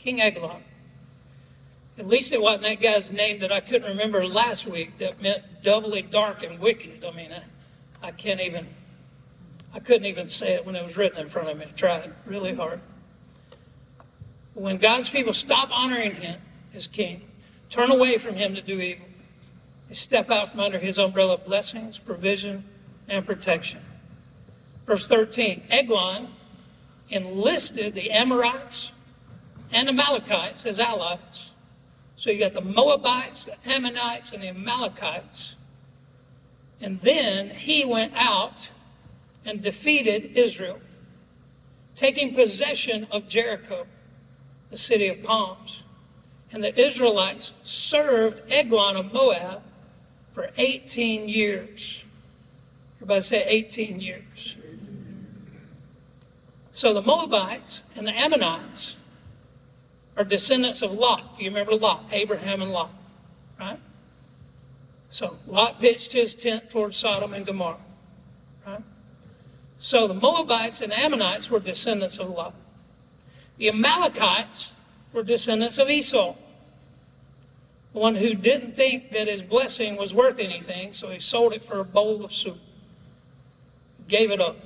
King 0.04 0.20
Eglon. 0.20 0.62
At 1.98 2.06
least 2.06 2.34
it 2.34 2.42
wasn't 2.42 2.64
that 2.64 2.82
guy's 2.82 3.10
name 3.10 3.40
that 3.40 3.50
I 3.50 3.60
couldn't 3.60 3.88
remember 3.88 4.26
last 4.26 4.66
week 4.66 4.98
that 4.98 5.22
meant 5.22 5.42
doubly 5.62 6.02
dark 6.02 6.42
and 6.42 6.60
wicked. 6.60 7.02
I 7.02 7.10
mean, 7.12 7.30
I, 7.32 8.08
I 8.08 8.10
can't 8.10 8.42
even, 8.42 8.66
I 9.72 9.78
couldn't 9.78 10.04
even 10.04 10.28
say 10.28 10.52
it 10.52 10.66
when 10.66 10.76
it 10.76 10.82
was 10.82 10.98
written 10.98 11.20
in 11.20 11.30
front 11.30 11.48
of 11.48 11.58
me. 11.58 11.64
I 11.64 11.70
tried 11.70 12.12
really 12.26 12.54
hard. 12.54 12.80
When 14.52 14.76
God's 14.76 15.08
people 15.08 15.32
stop 15.32 15.70
honoring 15.72 16.14
him 16.14 16.38
as 16.74 16.86
king, 16.86 17.22
turn 17.70 17.90
away 17.90 18.18
from 18.18 18.34
him 18.34 18.54
to 18.56 18.60
do 18.60 18.78
evil, 18.78 19.06
they 19.88 19.94
step 19.94 20.30
out 20.30 20.50
from 20.50 20.60
under 20.60 20.78
his 20.78 20.98
umbrella 20.98 21.34
of 21.34 21.46
blessings, 21.46 21.98
provision, 21.98 22.64
and 23.08 23.24
protection. 23.24 23.80
Verse 24.84 25.08
13 25.08 25.62
Eglon 25.70 26.28
enlisted 27.08 27.94
the 27.94 28.10
Ammonites 28.10 28.92
and 29.74 29.88
the 29.88 29.92
Amalekites 29.92 30.64
as 30.64 30.78
allies. 30.78 31.50
So 32.16 32.30
you 32.30 32.38
got 32.38 32.54
the 32.54 32.60
Moabites, 32.60 33.46
the 33.46 33.70
Ammonites, 33.70 34.32
and 34.32 34.42
the 34.42 34.48
Amalekites. 34.48 35.56
And 36.80 37.00
then 37.00 37.50
he 37.50 37.84
went 37.84 38.12
out 38.14 38.70
and 39.44 39.62
defeated 39.62 40.36
Israel, 40.36 40.78
taking 41.96 42.34
possession 42.34 43.08
of 43.10 43.28
Jericho, 43.28 43.86
the 44.70 44.78
city 44.78 45.08
of 45.08 45.22
palms. 45.24 45.82
And 46.52 46.62
the 46.62 46.78
Israelites 46.80 47.52
served 47.64 48.50
Eglon 48.52 48.96
of 48.96 49.12
Moab 49.12 49.60
for 50.30 50.50
18 50.56 51.28
years. 51.28 52.04
Everybody 52.98 53.22
say 53.22 53.44
18 53.44 54.00
years. 54.00 54.56
So 56.70 56.94
the 56.94 57.02
Moabites 57.02 57.82
and 57.96 58.06
the 58.06 58.16
Ammonites 58.16 58.96
are 60.16 60.24
descendants 60.24 60.82
of 60.82 60.92
Lot. 60.92 61.36
Do 61.36 61.44
you 61.44 61.50
remember 61.50 61.74
Lot? 61.74 62.04
Abraham 62.12 62.62
and 62.62 62.70
Lot, 62.70 62.90
right? 63.58 63.78
So 65.10 65.36
Lot 65.46 65.78
pitched 65.80 66.12
his 66.12 66.34
tent 66.34 66.70
towards 66.70 66.96
Sodom 66.96 67.34
and 67.34 67.46
Gomorrah, 67.46 67.78
right? 68.66 68.82
So 69.78 70.06
the 70.06 70.14
Moabites 70.14 70.80
and 70.80 70.92
Ammonites 70.92 71.50
were 71.50 71.60
descendants 71.60 72.18
of 72.18 72.30
Lot. 72.30 72.54
The 73.58 73.68
Amalekites 73.68 74.72
were 75.12 75.22
descendants 75.22 75.78
of 75.78 75.88
Esau, 75.88 76.34
the 77.92 78.00
one 78.00 78.16
who 78.16 78.34
didn't 78.34 78.74
think 78.74 79.12
that 79.12 79.28
his 79.28 79.40
blessing 79.40 79.96
was 79.96 80.12
worth 80.12 80.40
anything, 80.40 80.92
so 80.92 81.10
he 81.10 81.20
sold 81.20 81.52
it 81.52 81.62
for 81.62 81.78
a 81.78 81.84
bowl 81.84 82.24
of 82.24 82.32
soup, 82.32 82.58
gave 84.08 84.32
it 84.32 84.40
up. 84.40 84.56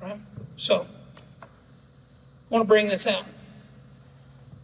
Right? 0.00 0.20
So, 0.56 0.86
I 1.42 1.46
want 2.48 2.62
to 2.62 2.68
bring 2.68 2.88
this 2.88 3.08
out. 3.08 3.24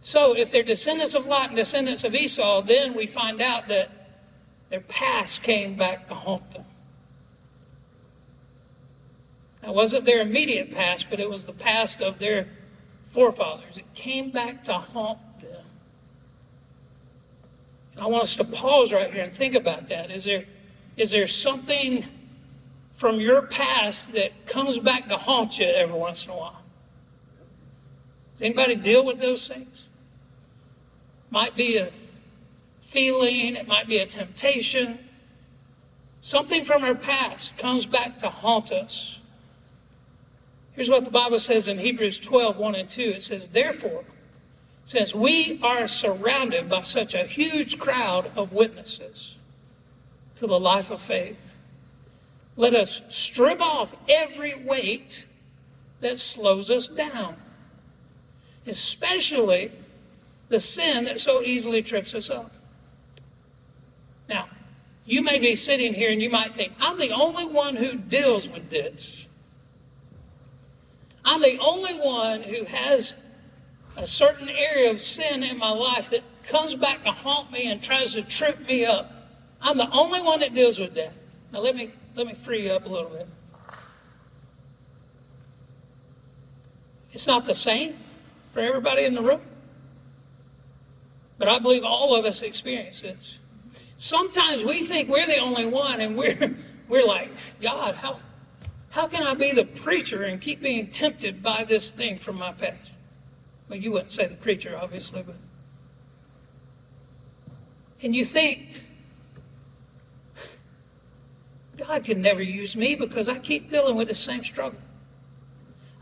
So, 0.03 0.35
if 0.35 0.51
they're 0.51 0.63
descendants 0.63 1.13
of 1.13 1.27
Lot 1.27 1.49
and 1.49 1.55
descendants 1.55 2.03
of 2.03 2.15
Esau, 2.15 2.61
then 2.61 2.95
we 2.95 3.05
find 3.05 3.39
out 3.39 3.67
that 3.67 3.89
their 4.71 4.81
past 4.81 5.43
came 5.43 5.75
back 5.75 6.07
to 6.07 6.15
haunt 6.15 6.49
them. 6.51 6.65
It 9.63 9.73
wasn't 9.73 10.05
their 10.05 10.21
immediate 10.21 10.71
past, 10.71 11.07
but 11.11 11.19
it 11.19 11.29
was 11.29 11.45
the 11.45 11.53
past 11.53 12.01
of 12.01 12.17
their 12.17 12.47
forefathers. 13.03 13.77
It 13.77 13.93
came 13.93 14.31
back 14.31 14.63
to 14.63 14.73
haunt 14.73 15.19
them. 15.39 15.65
And 17.93 18.03
I 18.03 18.07
want 18.07 18.23
us 18.23 18.35
to 18.37 18.43
pause 18.43 18.91
right 18.91 19.13
here 19.13 19.23
and 19.23 19.31
think 19.31 19.53
about 19.53 19.87
that. 19.89 20.09
Is 20.09 20.23
there, 20.23 20.45
is 20.97 21.11
there 21.11 21.27
something 21.27 22.03
from 22.93 23.19
your 23.19 23.43
past 23.43 24.13
that 24.13 24.47
comes 24.47 24.79
back 24.79 25.07
to 25.09 25.17
haunt 25.17 25.59
you 25.59 25.65
every 25.75 25.95
once 25.95 26.25
in 26.25 26.31
a 26.31 26.35
while? 26.35 26.63
Does 28.33 28.41
anybody 28.41 28.75
deal 28.75 29.05
with 29.05 29.19
those 29.19 29.47
things? 29.47 29.87
Might 31.31 31.55
be 31.55 31.77
a 31.77 31.89
feeling, 32.81 33.55
it 33.55 33.67
might 33.67 33.87
be 33.87 33.97
a 33.97 34.05
temptation. 34.05 34.99
Something 36.19 36.63
from 36.63 36.83
our 36.83 36.93
past 36.93 37.57
comes 37.57 37.85
back 37.85 38.19
to 38.19 38.29
haunt 38.29 38.71
us. 38.71 39.21
Here's 40.73 40.89
what 40.89 41.05
the 41.05 41.11
Bible 41.11 41.39
says 41.39 41.67
in 41.67 41.79
Hebrews 41.79 42.19
12 42.19 42.57
1 42.57 42.75
and 42.75 42.89
2. 42.89 43.01
It 43.01 43.21
says, 43.21 43.47
Therefore, 43.47 44.03
since 44.83 45.15
we 45.15 45.59
are 45.63 45.87
surrounded 45.87 46.69
by 46.69 46.83
such 46.83 47.13
a 47.13 47.23
huge 47.23 47.79
crowd 47.79 48.29
of 48.35 48.53
witnesses 48.53 49.37
to 50.35 50.47
the 50.47 50.59
life 50.59 50.91
of 50.91 51.01
faith, 51.01 51.57
let 52.55 52.73
us 52.73 53.01
strip 53.09 53.61
off 53.61 53.95
every 54.09 54.53
weight 54.65 55.27
that 56.01 56.17
slows 56.17 56.69
us 56.69 56.87
down, 56.87 57.35
especially 58.67 59.71
the 60.51 60.59
sin 60.59 61.05
that 61.05 61.19
so 61.19 61.41
easily 61.41 61.81
trips 61.81 62.13
us 62.13 62.29
up. 62.29 62.51
Now, 64.29 64.47
You 65.05 65.23
may 65.23 65.39
be 65.39 65.55
sitting 65.55 65.93
here 65.93 66.11
and 66.11 66.21
you 66.21 66.29
might 66.29 66.53
think, 66.53 66.73
I'm 66.79 66.97
the 66.97 67.11
only 67.11 67.45
one 67.45 67.75
who 67.75 67.95
deals 67.95 68.47
with 68.47 68.69
this. 68.69 69.27
I'm 71.25 71.41
the 71.41 71.57
only 71.59 71.93
one 71.95 72.43
who 72.43 72.65
has 72.65 73.15
a 73.97 74.05
certain 74.05 74.47
area 74.49 74.91
of 74.91 75.01
sin 75.01 75.43
in 75.43 75.57
my 75.57 75.71
life 75.71 76.09
that 76.11 76.21
comes 76.43 76.75
back 76.75 77.03
to 77.03 77.11
haunt 77.11 77.51
me 77.51 77.71
and 77.71 77.81
tries 77.81 78.13
to 78.13 78.21
trip 78.21 78.67
me 78.67 78.85
up. 78.85 79.11
I'm 79.61 79.77
the 79.77 79.89
only 79.91 80.21
one 80.21 80.39
that 80.41 80.53
deals 80.53 80.79
with 80.79 80.93
that. 80.95 81.13
Now 81.51 81.59
let 81.59 81.75
me 81.75 81.91
let 82.15 82.25
me 82.27 82.33
free 82.33 82.65
you 82.65 82.71
up 82.71 82.85
a 82.85 82.89
little 82.89 83.09
bit. 83.09 83.27
It's 87.11 87.27
not 87.27 87.45
the 87.45 87.55
same 87.55 87.95
for 88.51 88.59
everybody 88.61 89.05
in 89.05 89.13
the 89.13 89.21
room. 89.21 89.41
But 91.41 91.49
I 91.49 91.57
believe 91.57 91.83
all 91.83 92.15
of 92.15 92.23
us 92.23 92.43
experience 92.43 92.99
this. 92.99 93.39
Sometimes 93.95 94.63
we 94.63 94.83
think 94.83 95.09
we're 95.09 95.25
the 95.25 95.39
only 95.39 95.65
one 95.65 95.99
and 95.99 96.15
we're 96.15 96.55
we're 96.87 97.03
like, 97.03 97.31
God, 97.59 97.95
how 97.95 98.19
how 98.91 99.07
can 99.07 99.23
I 99.23 99.33
be 99.33 99.51
the 99.51 99.65
preacher 99.65 100.21
and 100.21 100.39
keep 100.39 100.61
being 100.61 100.91
tempted 100.91 101.41
by 101.41 101.63
this 101.67 101.89
thing 101.89 102.19
from 102.19 102.37
my 102.37 102.51
past? 102.51 102.93
Well, 103.67 103.79
you 103.79 103.91
wouldn't 103.91 104.11
say 104.11 104.27
the 104.27 104.35
preacher, 104.35 104.77
obviously, 104.79 105.23
but 105.23 105.37
and 108.03 108.15
you 108.15 108.23
think 108.23 108.79
God 111.75 112.05
can 112.05 112.21
never 112.21 112.43
use 112.43 112.75
me 112.77 112.93
because 112.93 113.27
I 113.27 113.39
keep 113.39 113.71
dealing 113.71 113.95
with 113.95 114.09
the 114.09 114.15
same 114.15 114.43
struggle. 114.43 114.79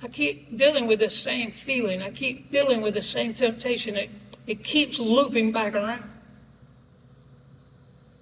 I 0.04 0.10
keep 0.10 0.58
dealing 0.58 0.86
with 0.86 1.00
the 1.00 1.10
same 1.10 1.50
feeling. 1.50 2.02
I 2.02 2.10
keep 2.10 2.52
dealing 2.52 2.82
with 2.82 2.94
the 2.94 3.02
same 3.02 3.34
temptation. 3.34 3.96
It, 3.96 4.10
it 4.50 4.64
keeps 4.64 5.00
looping 5.00 5.52
back 5.52 5.76
around. 5.76 6.10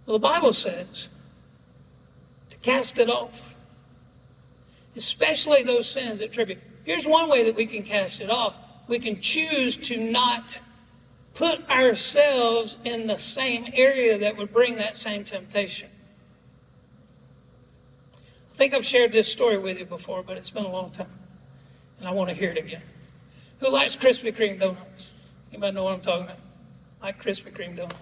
Well, 0.06 0.18
the 0.18 0.20
Bible 0.20 0.52
says 0.52 1.08
to 2.50 2.58
cast 2.58 3.00
it 3.00 3.10
off, 3.10 3.56
especially 4.98 5.64
those 5.64 5.90
sins 5.90 6.20
that 6.20 6.34
trip 6.34 6.50
you. 6.50 6.58
Here's 6.84 7.08
one 7.08 7.30
way 7.30 7.46
that 7.46 7.56
we 7.56 7.66
can 7.66 7.82
cast 7.82 8.20
it 8.20 8.30
off 8.30 8.58
we 8.90 9.00
can 9.00 9.20
choose 9.20 9.76
to 9.76 9.98
not 10.12 10.60
put 11.34 11.70
ourselves 11.70 12.78
in 12.84 13.08
the 13.08 13.18
same 13.18 13.66
area 13.74 14.18
that 14.18 14.36
would 14.38 14.52
bring 14.52 14.76
that 14.78 14.96
same 14.96 15.24
temptation. 15.24 15.90
I 18.54 18.56
think 18.56 18.74
I've 18.74 18.86
shared 18.86 19.12
this 19.12 19.32
story 19.32 19.58
with 19.58 19.78
you 19.80 19.86
before, 19.86 20.24
but 20.24 20.38
it's 20.38 20.50
been 20.50 20.66
a 20.66 20.72
long 20.72 20.90
time, 20.90 21.08
and 22.00 22.08
I 22.08 22.12
want 22.12 22.30
to 22.30 22.36
hear 22.36 22.52
it 22.52 22.58
again. 22.58 22.82
Who 23.60 23.70
likes 23.70 23.96
Krispy 23.96 24.34
Kreme 24.34 24.60
donuts? 24.60 25.12
Anybody 25.52 25.76
know 25.76 25.84
what 25.84 25.94
I'm 25.94 26.02
talking 26.02 26.26
about? 26.26 26.40
Like 27.02 27.22
Krispy 27.22 27.52
Kreme 27.52 27.76
donuts. 27.76 27.96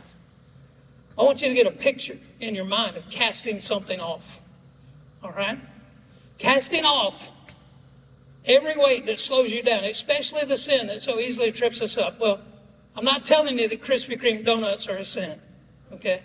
I 1.18 1.24
want 1.24 1.42
you 1.42 1.48
to 1.48 1.54
get 1.54 1.68
a 1.68 1.72
picture 1.72 2.18
in 2.40 2.56
your 2.56 2.66
mind 2.66 2.98
of 2.98 3.10
casting 3.10 3.60
something 3.60 4.00
off. 4.00 4.40
All 5.24 5.32
right? 5.32 5.60
Casting 6.38 6.84
off 6.84 7.32
every 8.46 8.74
weight 8.76 9.06
that 9.06 9.20
slows 9.20 9.54
you 9.54 9.64
down, 9.64 9.84
especially 9.86 10.44
the 10.46 10.58
sin 10.58 10.88
that 10.88 11.02
so 11.02 11.20
easily 11.20 11.52
trips 11.52 11.82
us 11.82 11.98
up. 11.98 12.20
Well, 12.20 12.42
I'm 12.96 13.06
not 13.06 13.24
telling 13.24 13.58
you 13.58 13.68
that 13.68 13.82
Krispy 13.82 14.20
Kreme 14.20 14.46
donuts 14.46 14.88
are 14.88 14.98
a 14.98 15.06
sin, 15.06 15.40
okay? 15.94 16.22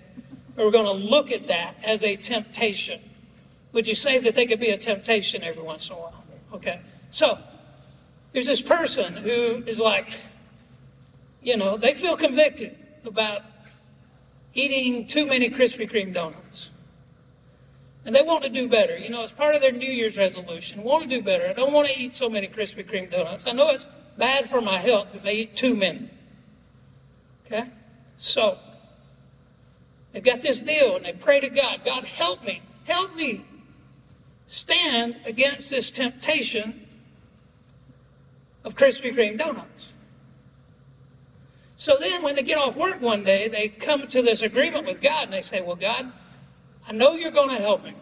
But 0.55 0.65
we're 0.65 0.73
going 0.73 0.85
to 0.85 1.07
look 1.07 1.31
at 1.33 1.47
that 1.49 1.75
as 1.85 2.03
a 2.03 2.17
temptation. 2.17 3.01
Would 3.73 3.87
you 3.87 3.95
say 3.95 4.19
that 4.19 4.35
they 4.35 4.47
could 4.47 4.61
be 4.61 4.71
a 4.71 4.77
temptation 4.77 5.43
every 5.43 5.63
once 5.63 5.89
in 5.89 5.95
a 5.95 5.99
while? 5.99 6.25
Okay. 6.53 6.81
So, 7.11 7.39
there's 8.33 8.47
this 8.47 8.61
person 8.61 9.15
who 9.15 9.63
is 9.67 9.81
like, 9.81 10.17
you 11.43 11.57
know, 11.57 11.77
they 11.77 11.95
feel 11.95 12.17
convicted 12.17 12.77
about 13.05 13.43
eating 14.55 15.07
too 15.07 15.27
many 15.27 15.51
Krispy 15.51 15.91
Kreme 15.91 16.13
donuts. 16.13 16.73
And 18.05 18.15
they 18.15 18.23
want 18.23 18.45
to 18.45 18.51
do 18.51 18.69
better. 18.69 18.97
You 18.97 19.11
know, 19.11 19.23
it's 19.23 19.33
part 19.33 19.55
of 19.55 19.61
their 19.61 19.73
New 19.73 19.91
Year's 19.91 20.17
resolution. 20.17 20.83
Want 20.83 21.03
to 21.05 21.09
do 21.09 21.23
better. 21.23 21.47
I 21.47 21.53
don't 21.53 21.73
want 21.73 21.89
to 21.89 21.99
eat 21.99 22.15
so 22.15 22.29
many 22.29 22.49
Krispy 22.49 22.85
Kreme 22.85 23.11
donuts. 23.11 23.47
I 23.47 23.53
know 23.53 23.71
it's 23.71 23.87
bad 24.17 24.49
for 24.49 24.61
my 24.61 24.79
health 24.79 25.15
if 25.15 25.27
I 25.27 25.31
eat 25.31 25.57
too 25.57 25.75
many. 25.75 26.09
Okay? 27.47 27.69
So, 28.17 28.59
they've 30.13 30.25
got 30.25 30.43
this 30.43 30.59
deal 30.59 30.97
and 30.97 31.05
they 31.05 31.13
pray 31.13 31.41
to 31.41 31.49
God 31.49 31.83
God, 31.85 32.05
help 32.05 32.45
me. 32.45 32.63
Help 32.85 33.15
me 33.15 33.45
stand 34.47 35.17
against 35.27 35.71
this 35.71 35.91
temptation 35.91 36.87
of 38.65 38.75
Krispy 38.77 39.15
Kreme 39.15 39.39
donuts. 39.39 39.95
So 41.81 41.97
then, 41.99 42.23
when 42.23 42.37
they 42.37 42.43
get 42.43 42.59
off 42.59 42.77
work 42.77 43.01
one 43.01 43.25
day, 43.25 43.49
they 43.49 43.69
come 43.69 44.07
to 44.09 44.21
this 44.21 44.43
agreement 44.43 44.85
with 44.85 45.01
God 45.01 45.25
and 45.25 45.33
they 45.33 45.41
say, 45.41 45.63
Well, 45.63 45.77
God, 45.77 46.13
I 46.87 46.93
know 46.93 47.15
you're 47.15 47.31
going 47.31 47.49
to 47.49 47.55
help 47.57 47.83
me 47.83 47.95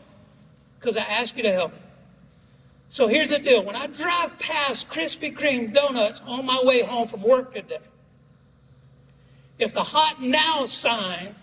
because 0.81 0.97
I 0.97 1.03
asked 1.03 1.37
you 1.37 1.45
to 1.45 1.53
help 1.53 1.73
me. 1.73 1.79
So 2.89 3.07
here's 3.07 3.29
the 3.29 3.39
deal 3.39 3.63
when 3.63 3.77
I 3.77 3.87
drive 3.87 4.37
past 4.41 4.89
Krispy 4.91 5.33
Kreme 5.33 5.73
donuts 5.73 6.21
on 6.27 6.45
my 6.45 6.61
way 6.65 6.83
home 6.83 7.07
from 7.07 7.23
work 7.23 7.55
today, 7.55 7.79
if 9.61 9.73
the 9.73 9.85
hot 9.85 10.21
now 10.21 10.65
sign 10.65 11.37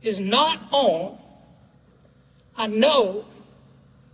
is 0.00 0.20
not 0.20 0.60
on, 0.70 1.18
I 2.56 2.68
know 2.68 3.24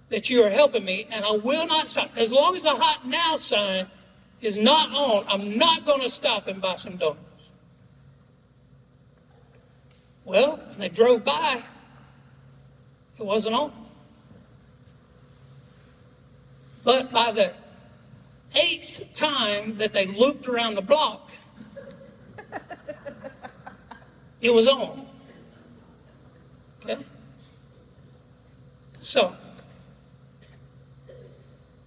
that 0.08 0.30
you 0.30 0.42
are 0.44 0.50
helping 0.50 0.86
me 0.86 1.06
and 1.12 1.26
I 1.26 1.32
will 1.32 1.66
not 1.66 1.90
stop. 1.90 2.10
As 2.16 2.32
long 2.32 2.56
as 2.56 2.62
the 2.62 2.74
hot 2.74 3.06
now 3.06 3.36
sign 3.36 3.86
is 4.40 4.56
not 4.56 4.90
on, 4.90 5.24
I'm 5.28 5.58
not 5.58 5.84
going 5.84 6.00
to 6.02 6.10
stop 6.10 6.46
and 6.46 6.60
buy 6.60 6.76
some 6.76 6.96
donuts. 6.96 7.18
Well, 10.24 10.56
when 10.68 10.78
they 10.78 10.88
drove 10.88 11.24
by, 11.24 11.62
it 13.18 13.24
wasn't 13.24 13.54
on. 13.54 13.72
But 16.84 17.10
by 17.10 17.32
the 17.32 17.54
eighth 18.54 19.12
time 19.14 19.76
that 19.78 19.92
they 19.92 20.06
looped 20.06 20.46
around 20.46 20.74
the 20.74 20.82
block, 20.82 21.30
it 24.40 24.52
was 24.52 24.68
on. 24.68 25.06
Okay? 26.84 27.02
So, 29.00 29.34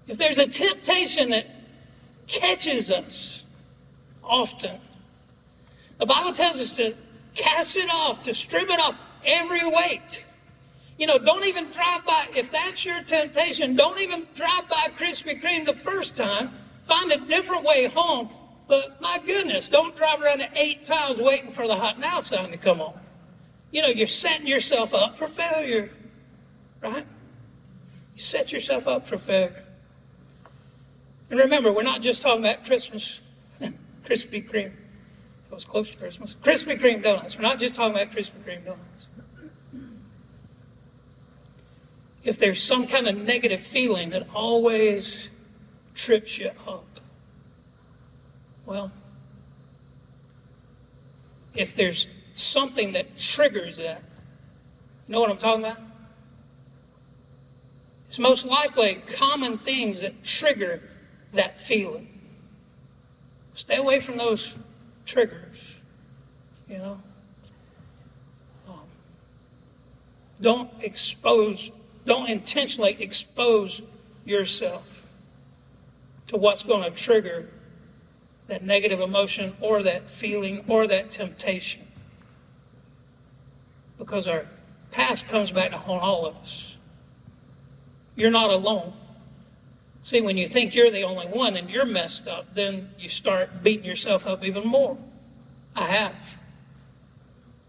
if 0.08 0.18
there's 0.18 0.38
a 0.38 0.48
temptation 0.48 1.30
that 1.30 1.61
catches 2.32 2.90
us 2.92 3.44
often. 4.24 4.80
The 6.00 6.06
Bible 6.06 6.34
tells 6.34 6.60
us 6.60 6.76
to 6.78 6.94
cast 7.36 7.76
it 7.78 7.90
off, 7.92 8.22
to 8.24 8.34
strip 8.34 8.70
it 8.70 8.80
off 8.80 9.00
every 9.26 9.60
weight. 9.66 10.26
You 10.98 11.08
know, 11.08 11.18
don't 11.18 11.46
even 11.46 11.70
drive 11.70 12.06
by, 12.06 12.28
if 12.36 12.52
that's 12.52 12.86
your 12.86 13.02
temptation, 13.04 13.76
don't 13.76 14.00
even 14.00 14.26
drive 14.36 14.70
by 14.70 14.88
Krispy 14.96 15.42
Kreme 15.42 15.66
the 15.66 15.74
first 15.74 16.16
time. 16.16 16.50
Find 16.86 17.12
a 17.12 17.18
different 17.18 17.64
way 17.64 17.88
home. 17.88 18.30
But 18.68 19.02
my 19.02 19.20
goodness, 19.26 19.68
don't 19.68 19.96
drive 19.96 20.22
around 20.22 20.48
eight 20.56 20.84
times 20.84 21.20
waiting 21.20 21.52
for 21.52 21.68
the 21.68 21.76
hot 21.76 22.00
now 22.00 22.20
sign 22.20 22.52
to 22.52 22.58
come 22.58 22.82
on. 22.82 22.94
You 23.72 23.82
know, 23.82 23.88
you're 23.88 24.08
setting 24.08 24.48
yourself 24.48 24.94
up 24.94 25.16
for 25.16 25.28
failure, 25.28 25.90
right? 26.82 27.06
You 28.16 28.22
set 28.22 28.54
yourself 28.54 28.88
up 28.88 29.06
for 29.06 29.18
failure. 29.18 29.66
And 31.32 31.40
remember, 31.40 31.72
we're 31.72 31.82
not 31.82 32.02
just 32.02 32.22
talking 32.22 32.44
about 32.44 32.66
Christmas, 32.66 33.22
Krispy 34.04 34.46
Kreme. 34.48 34.74
It 34.74 35.54
was 35.54 35.64
close 35.64 35.90
to 35.90 35.98
Christmas. 35.98 36.36
Krispy 36.36 36.78
Kreme 36.78 37.02
donuts. 37.02 37.38
We're 37.38 37.44
not 37.44 37.58
just 37.58 37.74
talking 37.74 37.96
about 37.96 38.14
Krispy 38.14 38.44
Kreme 38.46 38.66
donuts. 38.66 39.08
If 42.26 42.38
there's 42.38 42.62
some 42.62 42.86
kind 42.86 43.08
of 43.08 43.18
negative 43.18 43.62
feeling 43.62 44.10
that 44.10 44.28
always 44.36 45.32
trips 45.96 46.38
you 46.38 46.52
up, 46.68 46.86
well, 48.66 48.92
if 51.56 51.74
there's 51.76 52.08
something 52.34 52.92
that 52.92 53.18
triggers 53.18 53.78
that, 53.78 54.04
you 55.08 55.14
know 55.14 55.22
what 55.22 55.32
I'm 55.32 55.38
talking 55.38 55.64
about? 55.64 55.80
It's 58.08 58.20
most 58.20 58.46
likely 58.46 58.96
common 59.08 59.58
things 59.58 60.02
that 60.02 60.26
trigger 60.26 60.82
that 61.34 61.60
feeling. 61.60 62.08
Stay 63.54 63.78
away 63.78 64.00
from 64.00 64.18
those 64.18 64.56
triggers, 65.06 65.80
you 66.68 66.78
know. 66.78 67.00
Um, 68.70 68.80
don't 70.42 70.70
expose, 70.84 71.72
don't 72.06 72.30
intentionally 72.30 72.98
expose 73.00 73.82
yourself 74.26 75.06
to 76.28 76.38
what's 76.38 76.64
going 76.64 76.84
to 76.84 76.92
trigger 76.92 77.50
that 78.48 78.64
negative 78.64 79.00
emotion 79.00 79.54
or 79.62 79.84
that 79.84 80.10
feeling 80.10 80.64
or 80.68 80.88
that 80.88 81.12
temptation. 81.12 81.84
Because 83.98 84.28
our 84.28 84.46
past 84.92 85.28
comes 85.30 85.52
back 85.52 85.72
to 85.72 85.78
haunt 85.78 86.02
all 86.02 86.26
of 86.26 86.36
us. 86.38 86.78
You're 88.16 88.32
not 88.32 88.50
alone. 88.50 88.94
See, 90.04 90.22
when 90.22 90.38
you 90.38 90.48
think 90.48 90.74
you're 90.74 90.90
the 90.90 91.04
only 91.04 91.28
one 91.28 91.56
and 91.56 91.70
you're 91.70 91.86
messed 91.86 92.28
up, 92.28 92.54
then 92.56 92.90
you 92.98 93.08
start 93.08 93.64
beating 93.64 93.86
yourself 93.86 94.26
up 94.26 94.44
even 94.44 94.66
more. 94.66 94.98
I 95.76 95.84
have. 95.84 96.40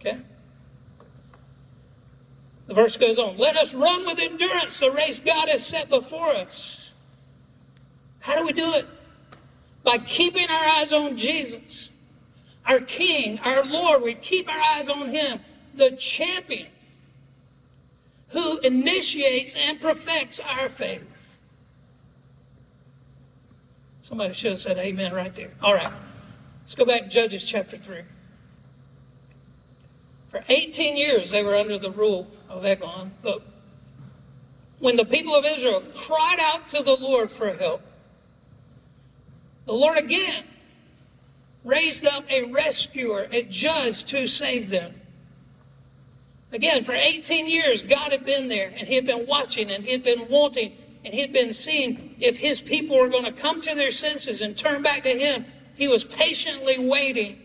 Okay? 0.00 0.18
The 2.66 2.74
verse 2.74 2.96
goes 2.96 3.18
on 3.18 3.36
Let 3.36 3.56
us 3.56 3.74
run 3.74 4.06
with 4.06 4.18
endurance 4.18 4.80
the 4.80 4.90
race 4.90 5.20
God 5.20 5.48
has 5.48 5.64
set 5.64 5.90
before 5.90 6.28
us. 6.28 6.92
How 8.20 8.36
do 8.36 8.46
we 8.46 8.52
do 8.52 8.72
it? 8.74 8.86
By 9.84 9.98
keeping 9.98 10.48
our 10.48 10.64
eyes 10.78 10.92
on 10.92 11.16
Jesus, 11.16 11.90
our 12.66 12.80
King, 12.80 13.40
our 13.40 13.64
Lord. 13.64 14.02
We 14.02 14.14
keep 14.14 14.48
our 14.48 14.78
eyes 14.78 14.88
on 14.88 15.08
Him, 15.08 15.40
the 15.74 15.90
champion 15.96 16.68
who 18.28 18.58
initiates 18.60 19.54
and 19.54 19.80
perfects 19.80 20.40
our 20.40 20.68
faith. 20.68 21.21
Somebody 24.02 24.34
should 24.34 24.50
have 24.50 24.58
said 24.58 24.78
amen 24.78 25.12
right 25.12 25.32
there. 25.32 25.52
All 25.62 25.74
right. 25.74 25.92
Let's 26.60 26.74
go 26.74 26.84
back 26.84 27.04
to 27.04 27.08
Judges 27.08 27.44
chapter 27.44 27.78
3. 27.78 28.02
For 30.28 30.42
18 30.48 30.96
years 30.96 31.30
they 31.30 31.44
were 31.44 31.54
under 31.54 31.78
the 31.78 31.90
rule 31.90 32.26
of 32.48 32.64
Eglon, 32.64 33.12
but 33.22 33.42
when 34.80 34.96
the 34.96 35.04
people 35.04 35.34
of 35.34 35.44
Israel 35.44 35.84
cried 35.94 36.38
out 36.40 36.66
to 36.68 36.82
the 36.82 36.96
Lord 36.96 37.30
for 37.30 37.52
help, 37.52 37.82
the 39.66 39.72
Lord 39.72 39.98
again 39.98 40.44
raised 41.62 42.04
up 42.04 42.24
a 42.28 42.46
rescuer, 42.46 43.28
a 43.30 43.44
judge 43.44 44.02
to 44.06 44.26
save 44.26 44.70
them. 44.70 44.92
Again, 46.50 46.82
for 46.82 46.92
18 46.92 47.48
years, 47.48 47.82
God 47.82 48.10
had 48.10 48.24
been 48.24 48.48
there 48.48 48.72
and 48.76 48.88
He 48.88 48.96
had 48.96 49.06
been 49.06 49.26
watching 49.28 49.70
and 49.70 49.84
He 49.84 49.92
had 49.92 50.02
been 50.02 50.26
wanting 50.28 50.72
and 51.04 51.12
He 51.12 51.20
had 51.20 51.32
been 51.32 51.52
seeing 51.52 52.14
if 52.20 52.38
His 52.38 52.60
people 52.60 52.96
were 52.98 53.08
going 53.08 53.24
to 53.24 53.32
come 53.32 53.60
to 53.60 53.74
their 53.74 53.90
senses 53.90 54.40
and 54.40 54.56
turn 54.56 54.82
back 54.82 55.02
to 55.04 55.10
Him. 55.10 55.44
He 55.74 55.88
was 55.88 56.04
patiently 56.04 56.88
waiting, 56.88 57.38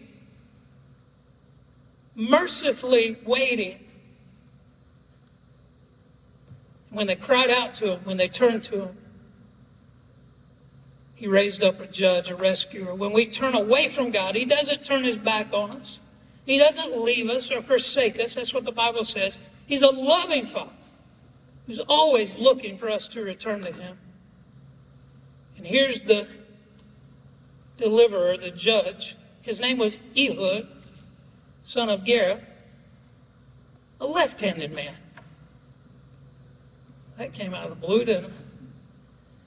mercifully 2.15 3.17
waiting. 3.25 3.79
When 6.89 7.07
they 7.07 7.15
cried 7.15 7.49
out 7.49 7.73
to 7.75 7.93
Him, 7.93 7.99
when 8.03 8.17
they 8.17 8.27
turned 8.27 8.63
to 8.65 8.85
Him, 8.85 8.97
He 11.15 11.27
raised 11.27 11.63
up 11.63 11.79
a 11.79 11.87
judge, 11.87 12.29
a 12.29 12.35
rescuer. 12.35 12.93
When 12.93 13.11
we 13.11 13.25
turn 13.25 13.55
away 13.55 13.87
from 13.87 14.11
God, 14.11 14.35
He 14.35 14.45
doesn't 14.45 14.85
turn 14.85 15.03
His 15.03 15.17
back 15.17 15.51
on 15.53 15.71
us. 15.71 15.99
He 16.45 16.57
doesn't 16.57 16.97
leave 16.97 17.29
us 17.29 17.51
or 17.51 17.61
forsake 17.61 18.19
us. 18.19 18.35
That's 18.35 18.53
what 18.53 18.65
the 18.65 18.71
Bible 18.71 19.03
says. 19.03 19.37
He's 19.65 19.81
a 19.81 19.89
loving 19.89 20.45
Father 20.45 20.71
who's 21.67 21.79
always 21.79 22.39
looking 22.39 22.77
for 22.77 22.89
us 22.89 23.07
to 23.09 23.21
return 23.21 23.61
to 23.61 23.71
Him. 23.71 23.97
And 25.57 25.67
here's 25.67 26.01
the 26.01 26.27
deliverer, 27.75 28.37
the 28.37 28.51
judge. 28.51 29.15
His 29.41 29.59
name 29.59 29.77
was 29.77 29.97
Ehud, 30.17 30.67
son 31.61 31.89
of 31.89 32.05
Gera, 32.05 32.39
a 33.99 34.07
left 34.07 34.39
handed 34.39 34.73
man. 34.73 34.93
That 37.17 37.33
came 37.33 37.53
out 37.53 37.69
of 37.69 37.69
the 37.81 37.87
blue, 37.87 38.05
didn't 38.05 38.25
it? 38.25 38.31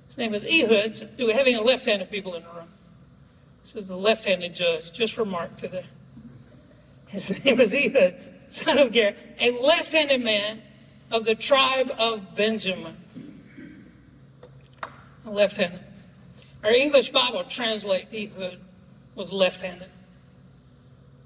His 0.06 0.18
name 0.18 0.33
was 0.33 0.44
Ehud. 0.44 1.16
Do 1.16 1.26
we 1.26 1.33
have 1.33 1.46
any 1.46 1.56
left 1.56 1.87
handed 1.87 2.11
people 2.11 2.35
in 2.35 2.42
the 2.42 2.48
room? 2.48 2.68
This 3.62 3.76
is 3.76 3.88
the 3.88 3.96
left 3.96 4.24
handed 4.24 4.54
judge, 4.54 4.92
just 4.92 5.14
for 5.14 5.24
Mark 5.24 5.56
today. 5.56 5.85
His 7.09 7.44
name 7.44 7.59
was 7.59 7.72
Ehud, 7.72 8.16
son 8.48 8.78
of 8.78 8.92
Gera, 8.92 9.14
a 9.38 9.50
left 9.52 9.92
handed 9.92 10.22
man 10.22 10.61
of 11.11 11.25
the 11.25 11.35
tribe 11.35 11.90
of 11.99 12.37
Benjamin. 12.37 12.96
Left 15.25 15.57
handed. 15.57 15.81
Our 16.64 16.73
English 16.73 17.11
Bible 17.11 17.44
translate 17.44 18.09
Ehud 18.12 18.59
was 19.14 19.33
left 19.33 19.62
handed. 19.62 19.88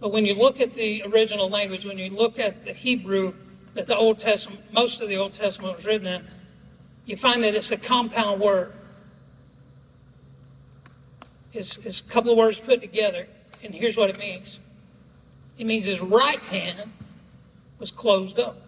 But 0.01 0.13
when 0.13 0.27
you 0.27 0.35
look 0.35 0.61
at 0.61 0.75
the 0.75 1.03
original 1.07 1.49
language, 1.49 1.85
when 1.85 1.99
you 1.99 2.11
look 2.11 2.39
at 2.39 2.65
the 2.65 2.73
Hebrew 2.73 3.35
that 3.75 3.87
the 3.87 3.97
Old 3.97 4.19
Testament, 4.19 4.61
most 4.73 5.01
of 5.01 5.09
the 5.09 5.17
Old 5.17 5.33
Testament 5.33 5.77
was 5.77 5.87
written 5.87 6.07
in, 6.07 6.25
you 7.07 7.17
find 7.17 7.43
that 7.43 7.55
it's 7.55 7.71
a 7.71 7.77
compound 7.77 8.41
word. 8.41 8.73
It's, 11.53 11.85
it's 11.87 12.01
a 12.01 12.05
couple 12.05 12.33
of 12.33 12.39
words 12.39 12.59
put 12.59 12.81
together, 12.81 13.27
and 13.63 13.75
here's 13.75 13.97
what 13.97 14.11
it 14.11 14.19
means 14.19 14.59
it 15.57 15.67
means 15.67 15.85
his 15.85 16.01
right 16.01 16.41
hand 16.41 16.91
was 17.79 17.91
closed 17.91 18.41
up. 18.41 18.64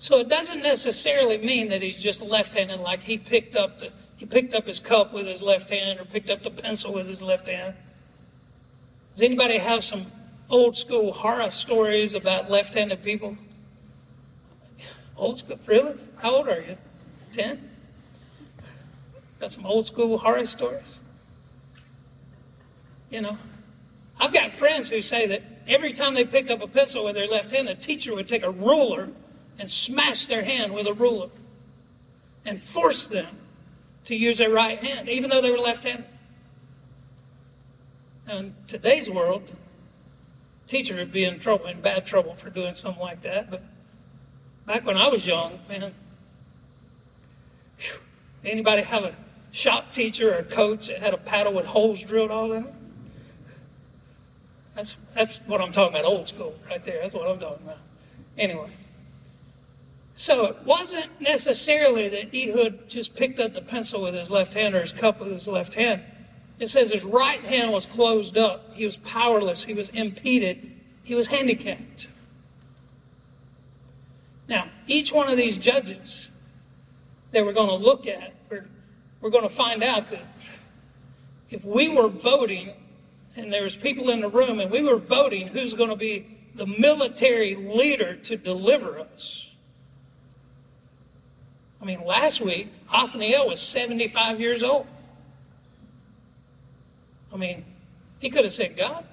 So 0.00 0.18
it 0.18 0.30
doesn't 0.30 0.62
necessarily 0.62 1.36
mean 1.36 1.68
that 1.68 1.82
he's 1.82 2.02
just 2.02 2.22
left-handed, 2.22 2.80
like 2.80 3.02
he 3.02 3.18
picked 3.18 3.54
up 3.54 3.78
the 3.78 3.92
he 4.16 4.24
picked 4.26 4.54
up 4.54 4.66
his 4.66 4.80
cup 4.80 5.12
with 5.12 5.26
his 5.26 5.40
left 5.40 5.70
hand 5.70 5.98
or 6.00 6.04
picked 6.04 6.28
up 6.28 6.42
the 6.42 6.50
pencil 6.50 6.92
with 6.92 7.06
his 7.08 7.22
left 7.22 7.48
hand. 7.48 7.74
Does 9.12 9.22
anybody 9.22 9.58
have 9.58 9.84
some 9.84 10.06
old 10.50 10.76
school 10.76 11.12
horror 11.12 11.50
stories 11.50 12.12
about 12.14 12.50
left-handed 12.50 13.02
people? 13.02 13.36
Old 15.16 15.38
school, 15.38 15.58
really? 15.66 15.94
How 16.16 16.36
old 16.36 16.48
are 16.48 16.60
you? 16.60 16.76
Ten? 17.32 17.70
Got 19.38 19.52
some 19.52 19.64
old 19.64 19.86
school 19.86 20.18
horror 20.18 20.44
stories? 20.46 20.96
You 23.10 23.22
know, 23.22 23.38
I've 24.18 24.32
got 24.32 24.52
friends 24.52 24.88
who 24.88 25.00
say 25.00 25.26
that 25.26 25.42
every 25.66 25.92
time 25.92 26.14
they 26.14 26.24
picked 26.24 26.50
up 26.50 26.62
a 26.62 26.66
pencil 26.66 27.04
with 27.04 27.14
their 27.14 27.28
left 27.28 27.50
hand, 27.50 27.68
the 27.68 27.74
teacher 27.74 28.14
would 28.14 28.28
take 28.28 28.44
a 28.44 28.50
ruler 28.50 29.10
and 29.60 29.70
smash 29.70 30.26
their 30.26 30.42
hand 30.42 30.72
with 30.72 30.86
a 30.86 30.94
ruler 30.94 31.28
and 32.46 32.58
force 32.58 33.06
them 33.06 33.36
to 34.06 34.16
use 34.16 34.38
their 34.38 34.50
right 34.50 34.78
hand, 34.78 35.08
even 35.08 35.28
though 35.28 35.42
they 35.42 35.50
were 35.50 35.58
left 35.58 35.84
handed. 35.84 36.06
In 38.28 38.54
today's 38.66 39.10
world, 39.10 39.42
teacher 40.66 40.96
would 40.96 41.12
be 41.12 41.24
in 41.24 41.38
trouble, 41.38 41.66
in 41.66 41.80
bad 41.82 42.06
trouble 42.06 42.34
for 42.34 42.48
doing 42.48 42.74
something 42.74 43.02
like 43.02 43.20
that. 43.22 43.50
But 43.50 43.62
back 44.66 44.86
when 44.86 44.96
I 44.96 45.08
was 45.08 45.26
young, 45.26 45.60
man, 45.68 45.92
whew, 47.78 47.98
anybody 48.44 48.80
have 48.80 49.04
a 49.04 49.14
shop 49.52 49.92
teacher 49.92 50.38
or 50.38 50.42
coach 50.44 50.88
that 50.88 51.00
had 51.00 51.12
a 51.12 51.18
paddle 51.18 51.52
with 51.52 51.66
holes 51.66 52.02
drilled 52.02 52.30
all 52.30 52.52
in 52.52 52.64
it? 52.64 52.74
That's, 54.74 54.94
that's 55.14 55.46
what 55.46 55.60
I'm 55.60 55.72
talking 55.72 55.94
about, 55.94 56.06
old 56.06 56.28
school, 56.28 56.54
right 56.70 56.82
there. 56.82 57.02
That's 57.02 57.12
what 57.12 57.28
I'm 57.28 57.38
talking 57.38 57.66
about. 57.66 57.78
Anyway. 58.38 58.70
So 60.20 60.44
it 60.44 60.56
wasn't 60.66 61.08
necessarily 61.18 62.10
that 62.10 62.34
Ehud 62.34 62.90
just 62.90 63.16
picked 63.16 63.40
up 63.40 63.54
the 63.54 63.62
pencil 63.62 64.02
with 64.02 64.12
his 64.12 64.30
left 64.30 64.52
hand 64.52 64.74
or 64.74 64.82
his 64.82 64.92
cup 64.92 65.18
with 65.18 65.32
his 65.32 65.48
left 65.48 65.72
hand. 65.72 66.02
It 66.58 66.68
says 66.68 66.92
his 66.92 67.06
right 67.06 67.42
hand 67.42 67.72
was 67.72 67.86
closed 67.86 68.36
up. 68.36 68.70
He 68.74 68.84
was 68.84 68.98
powerless. 68.98 69.64
He 69.64 69.72
was 69.72 69.88
impeded. 69.88 70.72
He 71.04 71.14
was 71.14 71.28
handicapped. 71.28 72.08
Now, 74.46 74.68
each 74.86 75.10
one 75.10 75.30
of 75.30 75.38
these 75.38 75.56
judges 75.56 76.30
that 77.30 77.42
we're 77.42 77.54
going 77.54 77.70
to 77.70 77.82
look 77.82 78.06
at, 78.06 78.34
we're, 78.50 78.66
we're 79.22 79.30
going 79.30 79.48
to 79.48 79.48
find 79.48 79.82
out 79.82 80.10
that 80.10 80.24
if 81.48 81.64
we 81.64 81.88
were 81.88 82.08
voting 82.08 82.74
and 83.36 83.50
there 83.50 83.62
was 83.62 83.74
people 83.74 84.10
in 84.10 84.20
the 84.20 84.28
room, 84.28 84.60
and 84.60 84.70
we 84.70 84.82
were 84.82 84.98
voting 84.98 85.46
who's 85.46 85.72
going 85.72 85.88
to 85.88 85.96
be 85.96 86.26
the 86.56 86.66
military 86.66 87.54
leader 87.54 88.16
to 88.16 88.36
deliver 88.36 88.98
us. 88.98 89.49
I 91.80 91.84
mean, 91.84 92.04
last 92.04 92.40
week, 92.40 92.72
Othniel 92.92 93.46
was 93.46 93.60
75 93.60 94.40
years 94.40 94.62
old. 94.62 94.86
I 97.32 97.36
mean, 97.36 97.64
he 98.18 98.28
could 98.28 98.44
have 98.44 98.52
said, 98.52 98.76
God, 98.76 99.04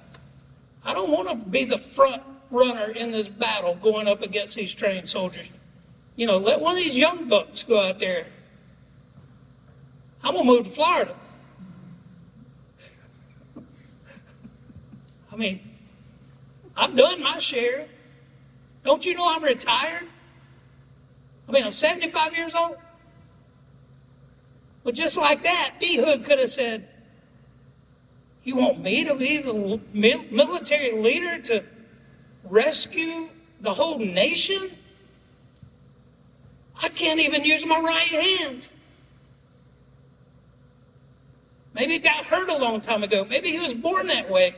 I 0.84 0.92
don't 0.92 1.10
want 1.10 1.28
to 1.28 1.34
be 1.34 1.64
the 1.64 1.78
front 1.78 2.22
runner 2.50 2.90
in 2.90 3.10
this 3.10 3.28
battle 3.28 3.74
going 3.76 4.06
up 4.06 4.22
against 4.22 4.54
these 4.56 4.74
trained 4.74 5.08
soldiers. 5.08 5.50
You 6.16 6.26
know, 6.26 6.36
let 6.38 6.60
one 6.60 6.72
of 6.72 6.78
these 6.78 6.96
young 6.96 7.28
bucks 7.28 7.62
go 7.62 7.80
out 7.80 7.98
there. 7.98 8.26
I'm 10.22 10.34
going 10.34 10.46
to 10.46 10.52
move 10.52 10.64
to 10.64 10.70
Florida. 10.70 11.14
I 15.32 15.36
mean, 15.36 15.60
I've 16.76 16.96
done 16.96 17.22
my 17.22 17.38
share. 17.38 17.86
Don't 18.84 19.04
you 19.06 19.14
know 19.14 19.32
I'm 19.34 19.44
retired? 19.44 20.08
I 21.48 21.52
mean, 21.52 21.64
I'm 21.64 21.72
75 21.72 22.36
years 22.36 22.54
old. 22.54 22.76
But 24.84 24.94
just 24.94 25.16
like 25.16 25.42
that, 25.42 25.74
Ehud 25.82 26.24
could 26.24 26.38
have 26.38 26.50
said, 26.50 26.88
You 28.44 28.56
want 28.56 28.80
me 28.80 29.04
to 29.04 29.14
be 29.14 29.38
the 29.38 29.80
military 30.30 30.92
leader 30.92 31.42
to 31.42 31.64
rescue 32.44 33.28
the 33.60 33.72
whole 33.72 33.98
nation? 33.98 34.70
I 36.82 36.88
can't 36.88 37.20
even 37.20 37.44
use 37.44 37.66
my 37.66 37.80
right 37.80 38.08
hand. 38.08 38.68
Maybe 41.74 41.94
he 41.94 41.98
got 41.98 42.24
hurt 42.24 42.48
a 42.48 42.56
long 42.56 42.80
time 42.80 43.02
ago. 43.02 43.24
Maybe 43.28 43.50
he 43.50 43.58
was 43.58 43.74
born 43.74 44.06
that 44.08 44.28
way. 44.30 44.54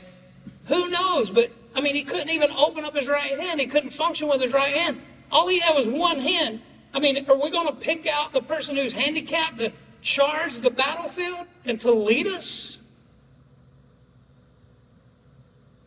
Who 0.67 0.91
knows? 0.91 1.31
But 1.31 1.51
I 1.75 1.81
mean, 1.81 1.95
he 1.95 2.03
couldn't 2.03 2.31
even 2.31 2.51
open 2.53 2.85
up 2.85 2.95
his 2.95 3.09
right 3.09 3.39
hand. 3.39 3.61
He 3.61 3.67
couldn't 3.67 3.91
function 3.91 4.29
with 4.29 4.41
his 4.41 4.53
right 4.53 4.75
hand. 4.75 5.01
All 5.33 5.49
he 5.49 5.61
had 5.61 5.75
was 5.75 5.87
one 5.87 6.19
hand. 6.19 6.61
I 6.93 7.01
mean, 7.01 7.25
are 7.29 7.37
we 7.37 7.51
going 7.51 7.69
to 7.69 7.75
pick 7.75 8.07
out 8.07 8.33
the 8.33 8.43
person 8.43 8.77
who's 8.77 8.93
handicapped 8.93 9.59
to 9.59 9.73
charge 10.01 10.59
the 10.59 10.71
battlefield 10.71 11.47
and 11.65 11.81
to 11.81 11.93
lead 11.93 12.27
us? 12.27 12.81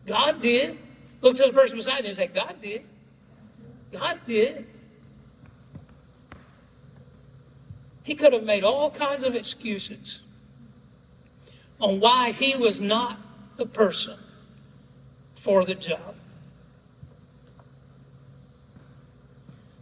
God 0.05 0.41
did. 0.41 0.77
Look 1.21 1.37
to 1.37 1.43
the 1.43 1.53
person 1.53 1.77
beside 1.77 2.01
you 2.01 2.07
and 2.07 2.15
say, 2.15 2.27
God 2.27 2.55
did. 2.61 2.83
God 3.91 4.19
did. 4.25 4.65
He 8.03 8.15
could 8.15 8.33
have 8.33 8.43
made 8.43 8.63
all 8.63 8.91
kinds 8.91 9.23
of 9.23 9.35
excuses 9.35 10.23
on 11.79 11.99
why 11.99 12.31
he 12.31 12.57
was 12.57 12.81
not 12.81 13.17
the 13.57 13.65
person 13.65 14.17
for 15.35 15.63
the 15.63 15.75
job. 15.75 16.15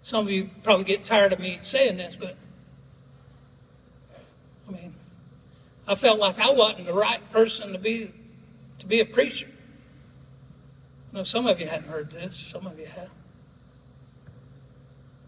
Some 0.02 0.26
of 0.26 0.32
you 0.32 0.50
probably 0.64 0.86
get 0.86 1.04
tired 1.04 1.32
of 1.32 1.40
me 1.40 1.60
saying 1.62 1.98
this, 1.98 2.16
but 2.16 2.36
I 4.68 4.72
mean, 4.72 4.94
I 5.88 5.96
felt 5.96 6.20
like 6.20 6.40
I 6.40 6.52
wasn't 6.52 6.86
the 6.86 6.94
right 6.94 7.28
person 7.30 7.74
to 7.74 7.80
be 7.80 8.12
to 8.80 8.86
be 8.88 9.00
a 9.00 9.06
preacher. 9.06 9.48
No, 11.14 11.24
some 11.24 11.46
of 11.46 11.60
you 11.60 11.68
hadn't 11.68 11.90
heard 11.90 12.12
this. 12.12 12.36
Some 12.36 12.66
of 12.66 12.80
you 12.80 12.86
have. 12.86 13.10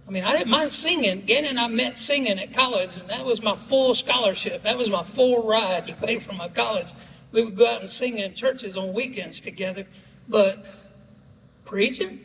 I 0.08 0.12
mean, 0.12 0.24
I 0.24 0.32
didn't 0.34 0.50
mind 0.50 0.72
singing. 0.72 1.22
Gannon 1.22 1.52
and 1.52 1.60
I 1.60 1.68
met 1.68 1.98
singing 1.98 2.40
at 2.40 2.54
college, 2.54 2.98
and 2.98 3.08
that 3.10 3.24
was 3.24 3.42
my 3.42 3.56
full 3.56 3.94
scholarship. 3.94 4.64
That 4.64 4.78
was 4.78 4.90
my 4.90 5.04
full 5.04 5.48
ride 5.48 5.88
to 5.88 5.96
pay 5.96 6.20
for 6.20 6.34
my 6.34 6.50
college. 6.50 6.92
We 7.32 7.44
would 7.44 7.56
go 7.56 7.68
out 7.68 7.80
and 7.82 7.90
sing 7.90 8.20
in 8.20 8.34
churches 8.34 8.76
on 8.76 8.94
weekends 8.94 9.40
together. 9.40 9.86
But 10.28 10.66
preaching? 11.66 12.20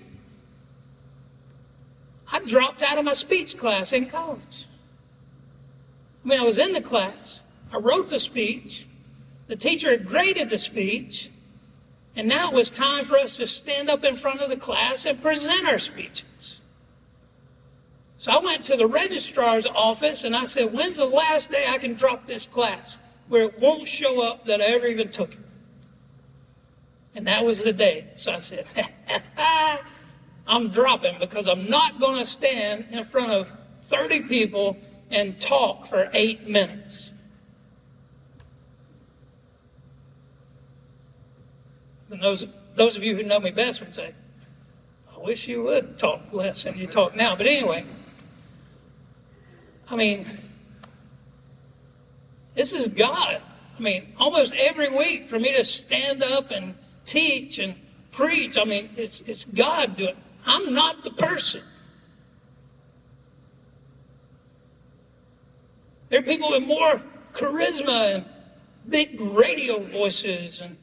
I 2.31 2.41
dropped 2.45 2.83
out 2.83 2.99
of 2.99 3.05
my 3.05 3.15
speech 3.15 3.57
class 3.57 3.93
in 3.93 4.07
college. 4.07 4.67
I 6.25 6.29
mean, 6.29 6.41
I 6.41 6.45
was 6.45 6.59
in 6.59 6.73
the 6.73 6.81
class. 6.81 7.41
I 7.73 7.79
wrote 7.79 8.09
the 8.09 8.19
speech. 8.19 8.87
The 9.47 9.57
teacher 9.57 9.91
had 9.91 10.07
graded 10.07 10.51
the 10.51 10.59
speech. 10.59 11.31
And 12.17 12.29
now 12.29 12.51
it 12.51 12.55
was 12.55 12.69
time 12.69 13.05
for 13.05 13.17
us 13.17 13.37
to 13.37 13.47
stand 13.47 13.89
up 13.89 14.05
in 14.05 14.17
front 14.17 14.41
of 14.41 14.51
the 14.51 14.57
class 14.57 15.07
and 15.07 15.23
present 15.23 15.69
our 15.69 15.79
speeches. 15.79 16.61
So 18.19 18.33
I 18.33 18.41
went 18.45 18.65
to 18.65 18.77
the 18.77 18.87
registrar's 18.87 19.65
office 19.67 20.25
and 20.25 20.35
I 20.35 20.45
said, 20.45 20.73
When's 20.73 20.97
the 20.97 21.07
last 21.07 21.53
day 21.53 21.65
I 21.69 21.79
can 21.79 21.95
drop 21.95 22.27
this 22.27 22.45
class 22.45 22.99
where 23.29 23.45
it 23.45 23.59
won't 23.61 23.87
show 23.87 24.29
up 24.29 24.45
that 24.47 24.61
I 24.61 24.65
ever 24.65 24.87
even 24.87 25.11
took 25.11 25.33
it? 25.33 25.39
And 27.15 27.27
that 27.27 27.45
was 27.45 27.63
the 27.63 27.73
day. 27.73 28.09
So 28.17 28.33
I 28.33 28.39
said, 28.39 28.67
I'm 30.49 30.69
dropping 30.69 31.19
because 31.21 31.47
I'm 31.47 31.69
not 31.69 32.01
going 32.01 32.19
to 32.19 32.25
stand 32.25 32.87
in 32.91 33.05
front 33.05 33.31
of 33.31 33.55
30 33.83 34.23
people 34.23 34.79
and 35.11 35.39
talk 35.39 35.87
for 35.87 36.09
eight 36.15 36.49
minutes. 36.49 37.13
And 42.11 42.23
those, 42.23 42.47
those 42.75 42.97
of 42.97 43.05
you 43.05 43.15
who 43.15 43.23
know 43.23 43.39
me 43.39 43.51
best 43.51 43.81
would 43.81 43.93
say, 43.93 44.15
I 45.15 45.21
wish 45.21 45.47
you 45.47 45.63
would 45.65 45.99
talk 45.99 46.33
less 46.33 46.65
than 46.65 46.79
you 46.79 46.87
talk 46.87 47.15
now. 47.15 47.37
But 47.37 47.47
anyway, 47.47 47.85
I 49.91 49.97
mean, 49.97 50.27
this 52.55 52.73
is 52.73 52.89
God. 52.89 53.43
I 53.77 53.81
mean, 53.81 54.15
almost 54.19 54.55
every 54.55 54.89
week 54.89 55.27
for 55.27 55.39
me 55.39 55.55
to 55.57 55.65
stand 55.65 56.23
up 56.23 56.51
and 56.51 56.75
teach 57.05 57.59
and 57.59 57.75
preach, 58.11 58.57
I 58.57 58.65
mean, 58.65 58.89
it's, 58.97 59.21
it's 59.21 59.45
God 59.45 59.97
doing. 59.97 60.17
I'm 60.47 60.75
not 60.75 61.05
the 61.05 61.11
person. 61.11 61.63
There 66.09 66.21
are 66.21 66.23
people 66.23 66.51
with 66.51 66.67
more 66.67 67.03
charisma 67.35 68.15
and 68.15 68.25
big 68.89 69.21
radio 69.21 69.79
voices 69.81 70.61
and 70.61 70.77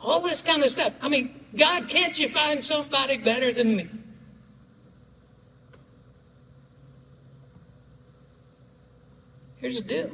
all 0.00 0.20
this 0.20 0.42
kind 0.42 0.62
of 0.62 0.70
stuff. 0.70 0.94
I 1.00 1.08
mean, 1.08 1.34
God, 1.56 1.88
can't 1.88 2.18
you 2.18 2.28
find 2.28 2.62
somebody 2.62 3.16
better 3.16 3.52
than 3.52 3.76
me? 3.76 3.88
Here's 9.58 9.80
the 9.80 9.86
deal 9.86 10.10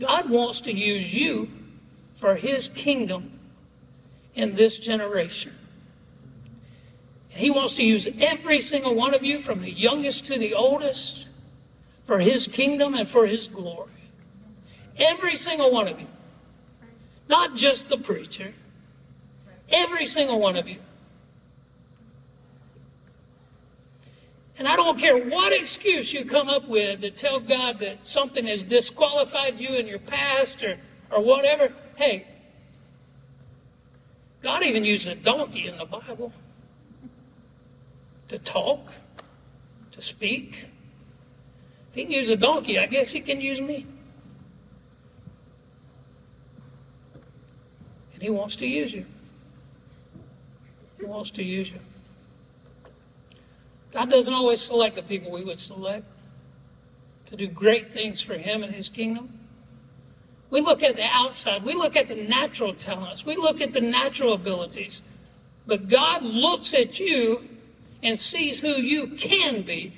God 0.00 0.30
wants 0.30 0.60
to 0.62 0.72
use 0.72 1.14
you 1.14 1.48
for 2.14 2.34
his 2.34 2.68
kingdom 2.68 3.38
in 4.34 4.54
this 4.54 4.78
generation. 4.78 5.54
He 7.38 7.50
wants 7.52 7.76
to 7.76 7.84
use 7.84 8.08
every 8.20 8.58
single 8.58 8.96
one 8.96 9.14
of 9.14 9.22
you, 9.22 9.38
from 9.38 9.60
the 9.62 9.70
youngest 9.70 10.26
to 10.26 10.38
the 10.40 10.54
oldest, 10.54 11.28
for 12.02 12.18
his 12.18 12.48
kingdom 12.48 12.94
and 12.94 13.08
for 13.08 13.26
his 13.26 13.46
glory. 13.46 13.92
Every 14.98 15.36
single 15.36 15.70
one 15.70 15.86
of 15.86 16.00
you. 16.00 16.08
Not 17.28 17.54
just 17.54 17.90
the 17.90 17.96
preacher, 17.96 18.54
every 19.70 20.04
single 20.04 20.40
one 20.40 20.56
of 20.56 20.68
you. 20.68 20.78
And 24.58 24.66
I 24.66 24.74
don't 24.74 24.98
care 24.98 25.16
what 25.16 25.52
excuse 25.52 26.12
you 26.12 26.24
come 26.24 26.48
up 26.48 26.66
with 26.66 27.02
to 27.02 27.10
tell 27.12 27.38
God 27.38 27.78
that 27.78 28.04
something 28.04 28.48
has 28.48 28.64
disqualified 28.64 29.60
you 29.60 29.76
in 29.76 29.86
your 29.86 30.00
past 30.00 30.64
or, 30.64 30.76
or 31.12 31.22
whatever. 31.22 31.72
Hey, 31.94 32.26
God 34.42 34.64
even 34.64 34.84
used 34.84 35.06
a 35.06 35.14
donkey 35.14 35.68
in 35.68 35.78
the 35.78 35.84
Bible 35.84 36.32
to 38.28 38.38
talk, 38.38 38.92
to 39.92 40.02
speak. 40.02 40.66
If 41.90 41.94
he 41.94 42.04
can 42.04 42.12
use 42.12 42.30
a 42.30 42.36
donkey, 42.36 42.78
I 42.78 42.86
guess 42.86 43.10
he 43.10 43.20
can 43.20 43.40
use 43.40 43.60
me. 43.60 43.86
And 48.18 48.24
He 48.24 48.30
wants 48.30 48.56
to 48.56 48.66
use 48.66 48.92
you. 48.92 49.06
He 50.98 51.06
wants 51.06 51.30
to 51.30 51.44
use 51.44 51.70
you. 51.70 51.78
God 53.92 54.10
doesn't 54.10 54.34
always 54.34 54.60
select 54.60 54.96
the 54.96 55.04
people 55.04 55.30
we 55.30 55.44
would 55.44 55.60
select 55.60 56.04
to 57.26 57.36
do 57.36 57.46
great 57.46 57.92
things 57.92 58.20
for 58.20 58.34
Him 58.34 58.64
and 58.64 58.74
His 58.74 58.88
kingdom. 58.88 59.28
We 60.50 60.60
look 60.62 60.82
at 60.82 60.96
the 60.96 61.06
outside, 61.12 61.62
we 61.62 61.74
look 61.74 61.94
at 61.94 62.08
the 62.08 62.16
natural 62.16 62.74
talents, 62.74 63.24
we 63.24 63.36
look 63.36 63.60
at 63.60 63.72
the 63.72 63.82
natural 63.82 64.32
abilities. 64.32 65.02
But 65.68 65.86
God 65.86 66.24
looks 66.24 66.74
at 66.74 66.98
you 66.98 67.48
and 68.02 68.18
sees 68.18 68.60
who 68.60 68.68
you 68.68 69.08
can 69.08 69.62
be. 69.62 69.92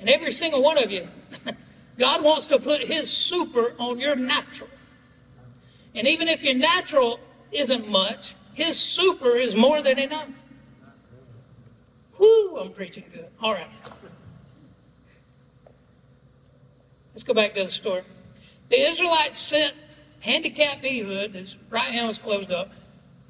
And 0.00 0.08
every 0.08 0.32
single 0.32 0.62
one 0.62 0.82
of 0.82 0.90
you 0.90 1.08
God 1.98 2.22
wants 2.22 2.46
to 2.48 2.58
put 2.58 2.80
His 2.80 3.10
super 3.10 3.74
on 3.78 3.98
your 3.98 4.14
natural. 4.14 4.70
And 5.94 6.06
even 6.06 6.28
if 6.28 6.44
your 6.44 6.54
natural 6.54 7.18
isn't 7.50 7.88
much, 7.88 8.34
His 8.54 8.78
super 8.78 9.30
is 9.30 9.56
more 9.56 9.82
than 9.82 9.98
enough. 9.98 10.30
Whoo, 12.18 12.58
I'm 12.58 12.70
preaching 12.70 13.04
good. 13.12 13.28
All 13.42 13.52
right. 13.52 13.66
Let's 17.12 17.24
go 17.24 17.34
back 17.34 17.54
to 17.54 17.64
the 17.64 17.70
story. 17.70 18.02
The 18.68 18.80
Israelites 18.80 19.40
sent 19.40 19.74
handicapped 20.20 20.84
Ehud, 20.84 21.34
his 21.34 21.56
right 21.70 21.90
hand 21.90 22.08
was 22.08 22.18
closed 22.18 22.52
up, 22.52 22.72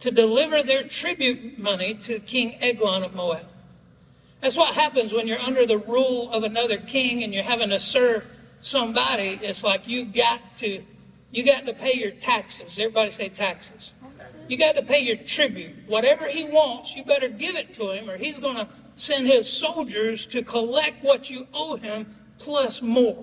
to 0.00 0.10
deliver 0.10 0.62
their 0.62 0.84
tribute 0.84 1.58
money 1.58 1.94
to 1.94 2.20
King 2.20 2.56
Eglon 2.60 3.02
of 3.02 3.14
Moab. 3.14 3.46
That's 4.40 4.56
what 4.56 4.74
happens 4.74 5.12
when 5.12 5.26
you're 5.26 5.40
under 5.40 5.66
the 5.66 5.78
rule 5.78 6.30
of 6.32 6.44
another 6.44 6.78
king 6.78 7.24
and 7.24 7.34
you're 7.34 7.42
having 7.42 7.70
to 7.70 7.78
serve 7.78 8.26
somebody, 8.60 9.38
it's 9.42 9.64
like 9.64 9.88
you 9.88 10.04
got 10.04 10.56
to 10.58 10.82
you 11.30 11.44
got 11.44 11.66
to 11.66 11.74
pay 11.74 11.94
your 11.94 12.12
taxes. 12.12 12.78
Everybody 12.78 13.10
say 13.10 13.28
taxes. 13.28 13.92
You 14.48 14.56
got 14.56 14.76
to 14.76 14.82
pay 14.82 15.00
your 15.00 15.16
tribute. 15.16 15.72
Whatever 15.86 16.26
he 16.26 16.44
wants, 16.44 16.96
you 16.96 17.04
better 17.04 17.28
give 17.28 17.54
it 17.54 17.74
to 17.74 17.90
him, 17.90 18.08
or 18.08 18.16
he's 18.16 18.38
going 18.38 18.56
to 18.56 18.66
send 18.96 19.26
his 19.26 19.46
soldiers 19.46 20.24
to 20.26 20.42
collect 20.42 21.04
what 21.04 21.28
you 21.28 21.46
owe 21.52 21.76
him 21.76 22.06
plus 22.38 22.80
more. 22.80 23.22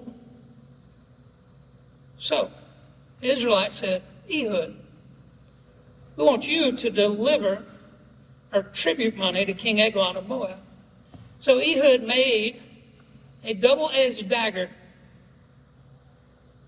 So, 2.19 2.51
the 3.21 3.29
Israelites 3.29 3.77
said, 3.77 4.03
Ehud, 4.31 4.75
we 6.15 6.23
want 6.23 6.47
you 6.47 6.71
to 6.71 6.89
deliver 6.89 7.63
our 8.53 8.63
tribute 8.63 9.17
money 9.17 9.45
to 9.45 9.53
King 9.53 9.81
Eglon 9.81 10.15
of 10.15 10.27
Moab. 10.27 10.59
So 11.39 11.59
Ehud 11.59 12.03
made 12.03 12.61
a 13.43 13.53
double 13.53 13.89
edged 13.93 14.29
dagger 14.29 14.69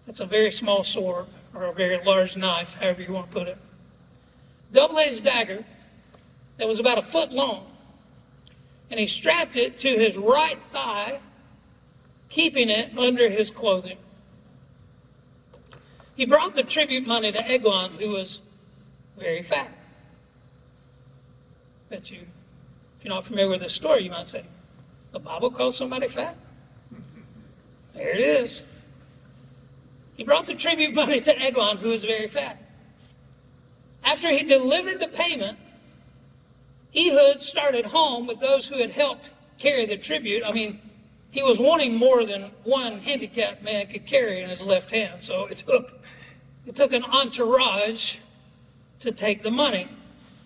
That's 0.06 0.20
a 0.22 0.26
very 0.26 0.52
small 0.52 0.84
sword 0.84 1.26
or 1.54 1.66
a 1.66 1.74
very 1.74 2.04
large 2.04 2.38
knife, 2.38 2.76
however 2.76 3.02
you 3.02 3.12
want 3.12 3.32
to 3.32 3.38
put 3.38 3.48
it. 3.48 3.58
Double 4.72 4.98
edged 5.00 5.24
dagger 5.24 5.66
that 6.58 6.68
was 6.68 6.80
about 6.80 6.98
a 6.98 7.02
foot 7.02 7.32
long. 7.32 7.66
And 8.90 9.00
he 9.00 9.08
strapped 9.08 9.58
it 9.58 9.78
to 9.80 9.90
his 9.90 10.18
right 10.18 10.60
thigh, 10.70 11.20
keeping 12.30 12.70
it 12.70 12.98
under 12.98 13.30
his 13.30 13.52
clothing. 13.52 13.98
He 16.16 16.26
brought 16.26 16.56
the 16.56 16.64
tribute 16.64 17.06
money 17.06 17.32
to 17.32 17.52
Eglon, 17.52 17.92
who 17.92 18.10
was 18.10 18.40
very 19.18 19.42
fat. 19.42 19.72
Bet 21.90 22.12
you, 22.12 22.20
if 22.98 23.06
you're 23.06 23.14
not 23.14 23.26
familiar 23.26 23.50
with 23.50 23.62
this 23.62 23.74
story, 23.74 24.04
you 24.04 24.12
might 24.12 24.28
say, 24.28 24.44
the 25.12 25.20
Bible 25.20 25.50
calls 25.50 25.78
somebody 25.78 26.08
fat? 26.08 26.36
There 27.94 28.10
it 28.10 28.20
is. 28.20 28.64
He 30.16 30.24
brought 30.24 30.48
the 30.48 30.56
tribute 30.56 30.94
money 30.94 31.20
to 31.20 31.42
Eglon, 31.42 31.78
who 31.78 31.90
was 31.90 32.04
very 32.04 32.28
fat. 32.28 32.62
After 34.04 34.30
he 34.30 34.44
delivered 34.44 35.00
the 35.00 35.08
payment, 35.08 35.58
Ehud 36.96 37.40
started 37.40 37.86
home 37.86 38.28
with 38.28 38.40
those 38.40 38.68
who 38.68 38.78
had 38.78 38.92
helped 38.92 39.32
carry 39.60 39.86
the 39.86 39.98
tribute. 39.98 40.44
I 40.46 40.52
mean, 40.52 40.80
he 41.32 41.44
was 41.44 41.60
wanting 41.60 41.96
more 41.96 42.26
than 42.26 42.52
one 42.64 43.00
handicapped 43.00 43.64
man 43.64 43.88
could 43.88 44.06
carry 44.06 44.42
in 44.42 44.50
his 44.50 44.62
left 44.62 44.92
hand, 44.92 45.22
so 45.22 45.46
it 45.46 45.58
took 45.60 46.00
it 46.66 46.76
took 46.76 46.94
an 46.94 47.04
entourage 47.04 48.18
to 49.00 49.12
take 49.12 49.44
the 49.44 49.52
money. 49.52 49.88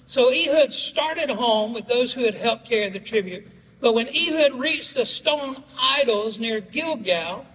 So 0.07 0.29
Ehud 0.29 0.73
started 0.73 1.29
home 1.29 1.73
with 1.73 1.87
those 1.87 2.11
who 2.11 2.25
had 2.25 2.35
helped 2.35 2.67
carry 2.67 2.89
the 2.89 2.99
tribute. 2.99 3.47
But 3.79 3.93
when 3.93 4.07
Ehud 4.09 4.53
reached 4.53 4.93
the 4.93 5.05
stone 5.05 5.63
idols 5.79 6.37
near 6.37 6.59
Gilgal, 6.59 7.45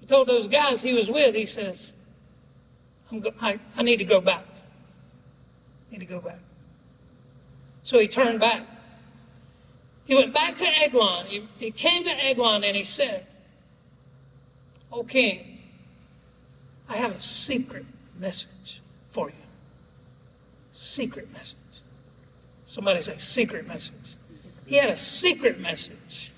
he 0.00 0.06
told 0.06 0.26
those 0.26 0.48
guys 0.48 0.80
he 0.80 0.94
was 0.94 1.10
with, 1.10 1.34
he 1.34 1.46
says, 1.46 1.92
go- 3.10 3.34
I, 3.40 3.60
I 3.76 3.82
need 3.82 3.98
to 3.98 4.04
go 4.04 4.20
back. 4.20 4.44
I 5.88 5.92
need 5.92 6.00
to 6.00 6.06
go 6.06 6.20
back. 6.20 6.38
So 7.82 7.98
he 7.98 8.08
turned 8.08 8.40
back. 8.40 8.62
He 10.06 10.14
went 10.14 10.34
back 10.34 10.56
to 10.56 10.66
Eglon. 10.82 11.26
He, 11.26 11.46
he 11.58 11.70
came 11.70 12.04
to 12.04 12.24
Eglon 12.24 12.64
and 12.64 12.76
he 12.76 12.84
said, 12.84 13.26
O 14.90 15.04
king, 15.04 15.58
I 16.88 16.96
have 16.96 17.14
a 17.14 17.20
secret 17.20 17.84
message 18.18 18.79
for 19.10 19.28
you. 19.28 19.34
Secret 20.72 21.32
message. 21.32 21.56
Somebody 22.64 23.02
say, 23.02 23.16
secret 23.18 23.66
message. 23.66 24.14
He 24.66 24.76
had 24.76 24.90
a 24.90 24.96
secret 24.96 25.58
message. 25.60 26.30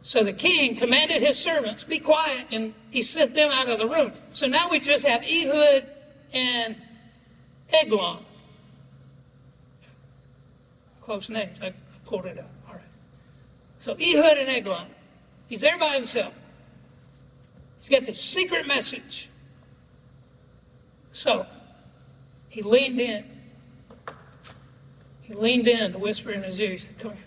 So 0.00 0.24
the 0.24 0.32
king 0.32 0.74
commanded 0.74 1.20
his 1.20 1.38
servants, 1.38 1.84
be 1.84 1.98
quiet, 1.98 2.46
and 2.50 2.72
he 2.90 3.02
sent 3.02 3.34
them 3.34 3.50
out 3.52 3.68
of 3.68 3.78
the 3.78 3.86
room. 3.86 4.12
So 4.32 4.46
now 4.46 4.68
we 4.70 4.80
just 4.80 5.06
have 5.06 5.22
Ehud 5.22 5.84
and 6.32 6.76
Eglon. 7.70 8.24
Close 11.02 11.28
names. 11.28 11.58
I, 11.62 11.74
pulled 12.06 12.24
it 12.24 12.38
up. 12.38 12.48
All 12.66 12.74
right. 12.74 12.82
So 13.76 13.92
Ehud 13.92 14.38
and 14.38 14.48
Eglon. 14.48 14.86
He's 15.48 15.60
there 15.60 15.78
by 15.78 15.94
himself. 15.94 16.32
He's 17.78 17.90
got 17.90 18.04
this 18.04 18.18
secret 18.18 18.66
message. 18.66 19.28
So 21.18 21.46
he 22.48 22.62
leaned 22.62 23.00
in. 23.00 23.24
He 25.22 25.34
leaned 25.34 25.66
in 25.66 25.90
to 25.90 25.98
whisper 25.98 26.30
in 26.30 26.44
his 26.44 26.60
ear. 26.60 26.70
He 26.70 26.76
said, 26.76 26.96
Come 27.00 27.10
here. 27.10 27.24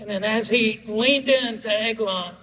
And 0.00 0.10
then 0.10 0.24
as 0.24 0.48
he 0.48 0.80
leaned 0.84 1.28
in 1.28 1.60
to 1.60 1.68
Eglon 1.70 2.34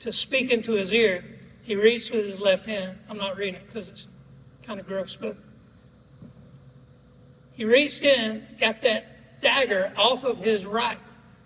to 0.00 0.12
speak 0.12 0.50
into 0.50 0.72
his 0.72 0.92
ear, 0.92 1.24
he 1.62 1.76
reached 1.76 2.10
with 2.10 2.26
his 2.26 2.40
left 2.40 2.66
hand. 2.66 2.98
I'm 3.08 3.18
not 3.18 3.36
reading 3.36 3.54
it 3.54 3.66
because 3.68 3.88
it's 3.88 4.08
kind 4.64 4.80
of 4.80 4.86
gross, 4.86 5.14
but 5.14 5.36
he 7.52 7.64
reached 7.64 8.02
in, 8.02 8.44
got 8.58 8.82
that 8.82 9.40
dagger 9.40 9.92
off 9.96 10.24
of 10.24 10.38
his 10.38 10.66
right 10.66 10.98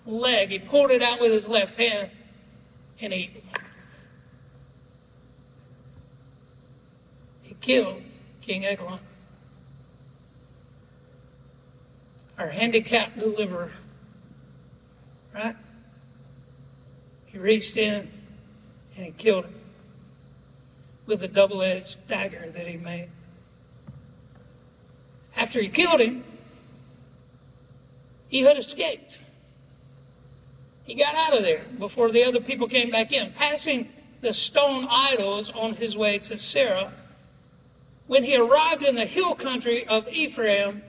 leg. 0.06 0.48
He 0.48 0.58
pulled 0.58 0.90
it 0.90 1.02
out 1.02 1.20
with 1.20 1.30
his 1.32 1.46
left 1.46 1.76
hand, 1.76 2.10
and 3.02 3.12
he 3.12 3.30
he 7.62 7.74
killed 7.74 8.02
King 8.40 8.64
Eglon, 8.64 8.98
our 12.38 12.48
handicapped 12.48 13.18
deliverer. 13.18 13.72
Right? 15.34 15.56
He 17.26 17.38
reached 17.38 17.76
in 17.76 18.10
and 18.96 19.06
he 19.06 19.12
killed 19.12 19.46
him 19.46 19.54
with 21.06 21.22
a 21.22 21.28
double 21.28 21.62
edged 21.62 22.06
dagger 22.08 22.50
that 22.50 22.66
he 22.66 22.76
made. 22.76 23.08
After 25.36 25.60
he 25.60 25.68
killed 25.68 26.00
him, 26.00 26.24
he 28.28 28.40
had 28.40 28.56
escaped. 28.56 29.18
He 30.84 30.94
got 30.94 31.14
out 31.14 31.36
of 31.36 31.42
there 31.42 31.62
before 31.78 32.10
the 32.10 32.24
other 32.24 32.40
people 32.40 32.66
came 32.66 32.90
back 32.90 33.12
in, 33.12 33.32
passing 33.32 33.88
the 34.20 34.32
stone 34.32 34.86
idols 34.90 35.50
on 35.50 35.74
his 35.74 35.96
way 35.96 36.18
to 36.18 36.34
Seirah. 36.34 36.90
When 38.06 38.24
he 38.24 38.36
arrived 38.36 38.84
in 38.84 38.94
the 38.94 39.06
hill 39.06 39.34
country 39.34 39.86
of 39.86 40.08
Ephraim, 40.08 40.82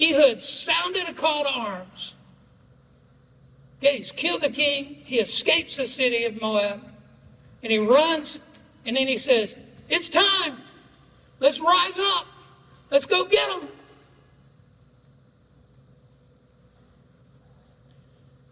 Ehud 0.00 0.42
sounded 0.42 1.08
a 1.08 1.12
call 1.12 1.44
to 1.44 1.50
arms. 1.50 2.14
Okay, 3.78 3.96
he's 3.96 4.12
killed 4.12 4.42
the 4.42 4.50
king, 4.50 4.96
he 5.04 5.18
escapes 5.18 5.76
the 5.76 5.86
city 5.86 6.24
of 6.24 6.40
Moab, 6.40 6.80
and 7.62 7.72
he 7.72 7.78
runs, 7.78 8.40
and 8.86 8.96
then 8.96 9.08
he 9.08 9.18
says, 9.18 9.58
It's 9.88 10.08
time. 10.08 10.58
Let's 11.40 11.60
rise 11.60 11.98
up. 11.98 12.26
Let's 12.90 13.06
go 13.06 13.26
get 13.26 13.48
them. 13.48 13.68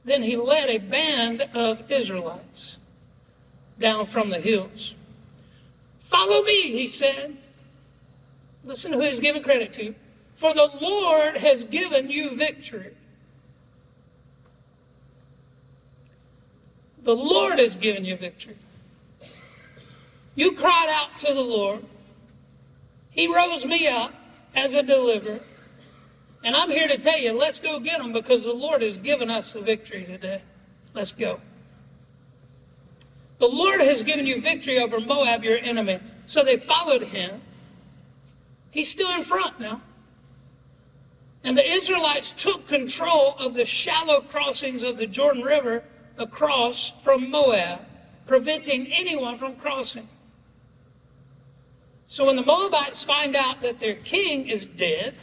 Then 0.05 0.23
he 0.23 0.37
led 0.37 0.69
a 0.71 0.79
band 0.79 1.49
of 1.55 1.91
Israelites 1.91 2.79
down 3.79 4.07
from 4.07 4.31
the 4.31 4.41
hills. 4.41 4.97
Follow 5.99 6.43
me, 6.43 6.63
he 6.73 6.87
said. 6.89 7.37
Listen 8.65 8.93
to 8.93 8.99
who 8.99 9.05
he's 9.05 9.21
giving 9.21 9.43
credit 9.43 9.73
to. 9.75 9.95
For 10.35 10.55
the 10.55 10.71
Lord 10.81 11.37
has 11.37 11.65
given 11.65 12.11
you 12.11 12.37
victory. 12.37 12.95
The 17.03 17.15
Lord 17.15 17.59
has 17.59 17.75
given 17.75 18.05
you 18.05 18.17
victory. 18.17 18.57
You 20.35 20.53
cried 20.53 20.89
out 20.91 21.19
to 21.19 21.33
the 21.33 21.41
Lord. 21.41 21.85
He 23.11 23.35
rose 23.35 23.65
me 23.65 23.89
up 23.89 24.15
as 24.55 24.75
a 24.75 24.83
deliverer. 24.83 25.41
And 26.43 26.57
I'm 26.57 26.71
here 26.71 26.89
to 26.89 26.97
tell 26.97 27.19
you, 27.19 27.39
let's 27.39 27.59
go 27.59 27.81
get 27.81 28.01
them 28.01 28.13
because 28.13 28.45
the 28.45 28.53
Lord 28.53 28.83
has 28.83 28.97
given 28.97 29.31
us 29.31 29.53
the 29.53 29.61
victory 29.61 30.05
today. 30.05 30.43
Let's 30.95 31.13
go. 31.13 31.41
The 33.39 33.49
Lord 33.49 33.81
has 33.81 34.03
given 34.03 34.27
you 34.27 34.41
victory 34.41 34.79
over 34.79 35.01
Moab, 35.01 35.45
your 35.45 35.59
enemy. 35.59 35.99
So 36.27 36.43
they 36.43 36.57
followed 36.57 37.03
him. 37.03 37.41
He's 38.71 38.91
still 38.91 39.15
in 39.17 39.25
front 39.25 39.59
now. 39.59 39.83
And 41.43 41.57
the 41.57 41.67
Israelites 41.67 42.33
took 42.33 42.69
control 42.69 43.35
of 43.39 43.55
the 43.55 43.65
shallow 43.65 44.21
crossings 44.21 44.83
of 44.83 44.99
the 44.99 45.07
Jordan 45.07 45.43
River 45.43 45.83
across 46.19 46.91
from 47.03 47.31
Moab, 47.31 47.81
preventing 48.27 48.87
anyone 48.93 49.37
from 49.37 49.57
crossing. 49.57 50.07
So 52.07 52.27
when 52.27 52.37
the 52.37 52.45
Moabites 52.45 53.03
find 53.03 53.35
out 53.37 53.63
that 53.63 53.79
their 53.79 53.95
king 53.95 54.49
is 54.49 54.67
dead, 54.67 55.15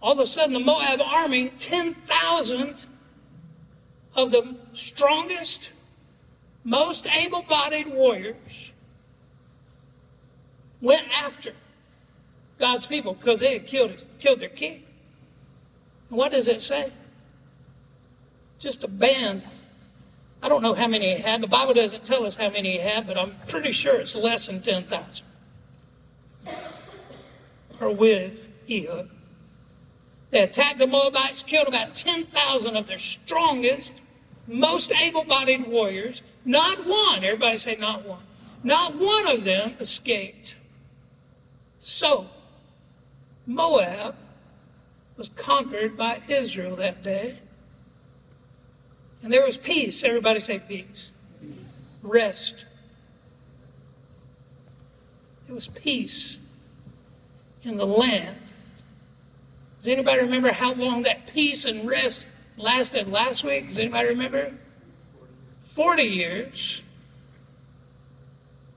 all 0.00 0.12
of 0.12 0.18
a 0.20 0.26
sudden 0.26 0.52
the 0.52 0.60
Moab 0.60 1.00
army, 1.00 1.50
10,000 1.58 2.84
of 4.14 4.30
the 4.30 4.56
strongest, 4.72 5.72
most 6.62 7.06
able 7.08 7.42
bodied 7.42 7.88
warriors, 7.88 8.72
went 10.80 11.06
after 11.22 11.52
God's 12.58 12.86
people 12.86 13.14
because 13.14 13.40
they 13.40 13.52
had 13.52 13.66
killed, 13.66 14.04
killed 14.18 14.40
their 14.40 14.48
king. 14.48 14.82
And 16.08 16.18
what 16.18 16.32
does 16.32 16.48
it 16.48 16.60
say? 16.60 16.92
Just 18.58 18.84
a 18.84 18.88
band. 18.88 19.44
I 20.42 20.48
don't 20.48 20.62
know 20.62 20.74
how 20.74 20.86
many 20.86 21.14
he 21.14 21.20
had. 21.20 21.42
The 21.42 21.48
Bible 21.48 21.74
doesn't 21.74 22.04
tell 22.04 22.24
us 22.24 22.36
how 22.36 22.50
many 22.50 22.72
he 22.72 22.78
had, 22.78 23.06
but 23.06 23.16
I'm 23.16 23.34
pretty 23.48 23.72
sure 23.72 24.00
it's 24.00 24.14
less 24.14 24.46
than 24.46 24.60
10,000. 24.60 25.24
Or 27.80 27.94
with 27.94 28.48
Ehud. 28.70 29.08
They 30.30 30.42
attacked 30.42 30.78
the 30.78 30.86
Moabites, 30.86 31.42
killed 31.42 31.68
about 31.68 31.94
10,000 31.94 32.76
of 32.76 32.86
their 32.86 32.98
strongest, 32.98 33.94
most 34.46 34.92
able 35.02 35.24
bodied 35.24 35.66
warriors. 35.66 36.22
Not 36.44 36.78
one, 36.78 37.24
everybody 37.24 37.58
say 37.58 37.76
not 37.76 38.04
one, 38.04 38.22
not 38.62 38.94
one 38.96 39.26
of 39.28 39.44
them 39.44 39.74
escaped. 39.80 40.56
So, 41.88 42.26
Moab 43.46 44.14
was 45.16 45.30
conquered 45.30 45.96
by 45.96 46.20
Israel 46.28 46.76
that 46.76 47.02
day. 47.02 47.38
And 49.22 49.32
there 49.32 49.46
was 49.46 49.56
peace. 49.56 50.04
Everybody 50.04 50.40
say 50.40 50.58
peace. 50.58 51.12
peace. 51.40 51.94
Rest. 52.02 52.66
It 55.48 55.52
was 55.54 55.66
peace 55.66 56.36
in 57.62 57.78
the 57.78 57.86
land. 57.86 58.36
Does 59.78 59.88
anybody 59.88 60.20
remember 60.20 60.52
how 60.52 60.74
long 60.74 61.04
that 61.04 61.26
peace 61.26 61.64
and 61.64 61.88
rest 61.88 62.28
lasted 62.58 63.10
last 63.10 63.42
week? 63.44 63.68
Does 63.68 63.78
anybody 63.78 64.08
remember? 64.08 64.52
40 65.62 66.02
years. 66.02 66.84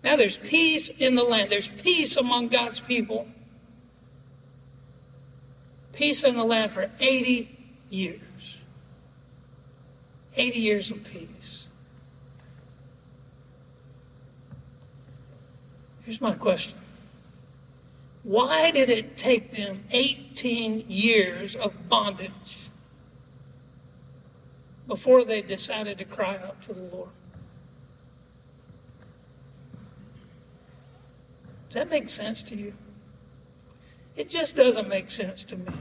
Now 0.03 0.15
there's 0.15 0.37
peace 0.37 0.89
in 0.89 1.15
the 1.15 1.23
land. 1.23 1.51
There's 1.51 1.67
peace 1.67 2.17
among 2.17 2.47
God's 2.47 2.79
people. 2.79 3.27
Peace 5.93 6.23
in 6.23 6.35
the 6.35 6.43
land 6.43 6.71
for 6.71 6.89
80 6.99 7.49
years. 7.89 8.63
80 10.35 10.59
years 10.59 10.91
of 10.91 11.03
peace. 11.03 11.67
Here's 16.05 16.21
my 16.21 16.33
question 16.33 16.79
Why 18.23 18.71
did 18.71 18.89
it 18.89 19.15
take 19.17 19.51
them 19.51 19.83
18 19.91 20.85
years 20.87 21.55
of 21.55 21.89
bondage 21.89 22.69
before 24.87 25.23
they 25.23 25.41
decided 25.41 25.97
to 25.99 26.05
cry 26.05 26.37
out 26.37 26.61
to 26.63 26.73
the 26.73 26.81
Lord? 26.95 27.11
Does 31.71 31.83
that 31.83 31.89
make 31.89 32.09
sense 32.09 32.43
to 32.43 32.55
you? 32.57 32.73
It 34.17 34.27
just 34.27 34.57
doesn't 34.57 34.89
make 34.89 35.09
sense 35.09 35.45
to 35.45 35.55
me. 35.55 35.71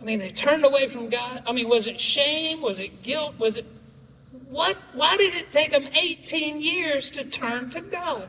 I 0.00 0.04
mean, 0.04 0.18
they 0.18 0.30
turned 0.30 0.64
away 0.64 0.88
from 0.88 1.08
God. 1.08 1.44
I 1.46 1.52
mean, 1.52 1.68
was 1.68 1.86
it 1.86 2.00
shame? 2.00 2.60
Was 2.60 2.80
it 2.80 3.04
guilt? 3.04 3.38
Was 3.38 3.56
it 3.56 3.64
what? 4.50 4.76
Why 4.92 5.16
did 5.18 5.36
it 5.36 5.52
take 5.52 5.70
them 5.70 5.86
18 5.96 6.60
years 6.60 7.08
to 7.10 7.22
turn 7.22 7.70
to 7.70 7.80
God? 7.80 8.28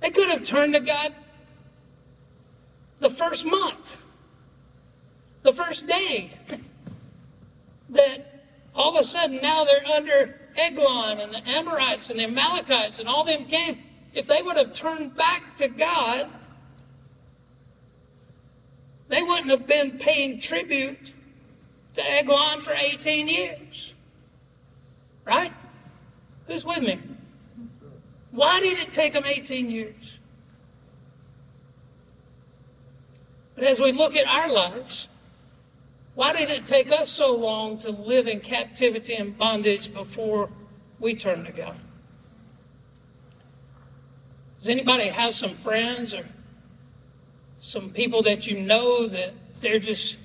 They 0.00 0.10
could 0.10 0.28
have 0.28 0.42
turned 0.42 0.74
to 0.74 0.80
God 0.80 1.14
the 2.98 3.10
first 3.10 3.46
month, 3.46 4.02
the 5.42 5.52
first 5.52 5.86
day. 5.86 6.30
that 7.90 8.42
all 8.74 8.92
of 8.92 9.00
a 9.00 9.04
sudden 9.04 9.38
now 9.40 9.62
they're 9.62 9.86
under 9.94 10.40
Eglon 10.58 11.20
and 11.20 11.32
the 11.32 11.42
Amorites 11.48 12.10
and 12.10 12.18
the 12.18 12.24
Amalekites 12.24 12.98
and 12.98 13.08
all 13.08 13.24
them 13.24 13.44
came. 13.44 13.78
If 14.14 14.26
they 14.26 14.42
would 14.42 14.56
have 14.56 14.72
turned 14.72 15.14
back 15.16 15.56
to 15.56 15.68
God, 15.68 16.28
they 19.08 19.22
wouldn't 19.22 19.50
have 19.50 19.66
been 19.66 19.98
paying 19.98 20.40
tribute 20.40 21.12
to 21.94 22.02
Eglon 22.12 22.60
for 22.60 22.72
18 22.72 23.28
years. 23.28 23.94
Right? 25.24 25.52
Who's 26.46 26.64
with 26.64 26.82
me? 26.82 26.98
Why 28.30 28.60
did 28.60 28.78
it 28.78 28.90
take 28.90 29.14
them 29.14 29.24
18 29.24 29.70
years? 29.70 30.18
But 33.54 33.64
as 33.64 33.80
we 33.80 33.92
look 33.92 34.14
at 34.14 34.26
our 34.28 34.52
lives, 34.52 35.08
why 36.16 36.32
did 36.32 36.48
it 36.48 36.64
take 36.64 36.90
us 36.90 37.10
so 37.10 37.36
long 37.36 37.76
to 37.78 37.90
live 37.90 38.26
in 38.26 38.40
captivity 38.40 39.14
and 39.14 39.36
bondage 39.36 39.92
before 39.92 40.50
we 40.98 41.14
turned 41.14 41.44
to 41.44 41.52
God? 41.52 41.76
Does 44.58 44.70
anybody 44.70 45.08
have 45.08 45.34
some 45.34 45.50
friends 45.50 46.14
or 46.14 46.26
some 47.58 47.90
people 47.90 48.22
that 48.22 48.46
you 48.46 48.60
know 48.60 49.06
that 49.06 49.34
they're 49.60 49.78
just 49.78 50.16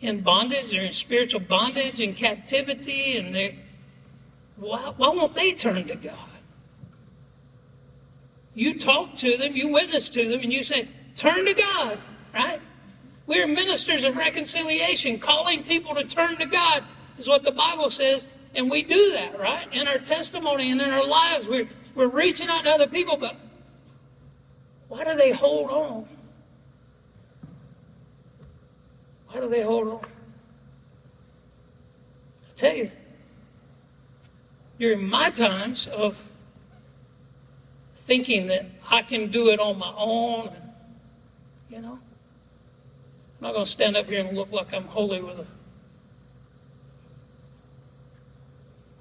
in 0.00 0.20
bondage, 0.20 0.70
they're 0.70 0.84
in 0.84 0.92
spiritual 0.92 1.40
bondage 1.40 2.02
and 2.02 2.14
captivity, 2.14 3.16
and 3.16 3.34
they 3.34 3.56
why, 4.56 4.92
why 4.98 5.08
won't 5.08 5.34
they 5.34 5.52
turn 5.52 5.86
to 5.86 5.96
God? 5.96 6.18
You 8.54 8.78
talk 8.78 9.16
to 9.16 9.38
them, 9.38 9.52
you 9.54 9.72
witness 9.72 10.10
to 10.10 10.28
them, 10.28 10.40
and 10.40 10.52
you 10.52 10.62
say, 10.64 10.86
turn 11.14 11.46
to 11.46 11.54
God, 11.54 11.98
right? 12.34 12.60
We're 13.26 13.48
ministers 13.48 14.04
of 14.04 14.16
reconciliation, 14.16 15.18
calling 15.18 15.64
people 15.64 15.94
to 15.94 16.04
turn 16.04 16.36
to 16.36 16.46
God 16.46 16.84
is 17.18 17.28
what 17.28 17.42
the 17.42 17.52
Bible 17.52 17.90
says, 17.90 18.26
and 18.54 18.70
we 18.70 18.82
do 18.82 19.12
that, 19.14 19.38
right? 19.38 19.66
In 19.72 19.88
our 19.88 19.98
testimony 19.98 20.70
and 20.70 20.80
in 20.80 20.90
our 20.90 21.06
lives, 21.06 21.48
we're, 21.48 21.68
we're 21.94 22.08
reaching 22.08 22.48
out 22.48 22.64
to 22.64 22.70
other 22.70 22.86
people, 22.86 23.16
but 23.16 23.36
why 24.88 25.02
do 25.02 25.14
they 25.14 25.32
hold 25.32 25.70
on? 25.70 26.06
Why 29.28 29.40
do 29.40 29.48
they 29.48 29.62
hold 29.62 29.88
on? 29.88 30.04
I 32.48 32.52
tell 32.54 32.76
you, 32.76 32.90
during 34.78 35.08
my 35.08 35.30
times 35.30 35.88
of 35.88 36.22
thinking 37.94 38.46
that 38.46 38.66
I 38.88 39.02
can 39.02 39.30
do 39.30 39.48
it 39.48 39.58
on 39.58 39.78
my 39.78 39.92
own, 39.96 40.50
you 41.68 41.80
know, 41.80 41.98
I'm 43.38 43.48
not 43.48 43.52
going 43.52 43.64
to 43.64 43.70
stand 43.70 43.96
up 43.96 44.08
here 44.08 44.24
and 44.24 44.36
look 44.36 44.50
like 44.50 44.72
I'm 44.72 44.84
holy 44.84 45.20
with 45.20 45.40
a 45.40 45.46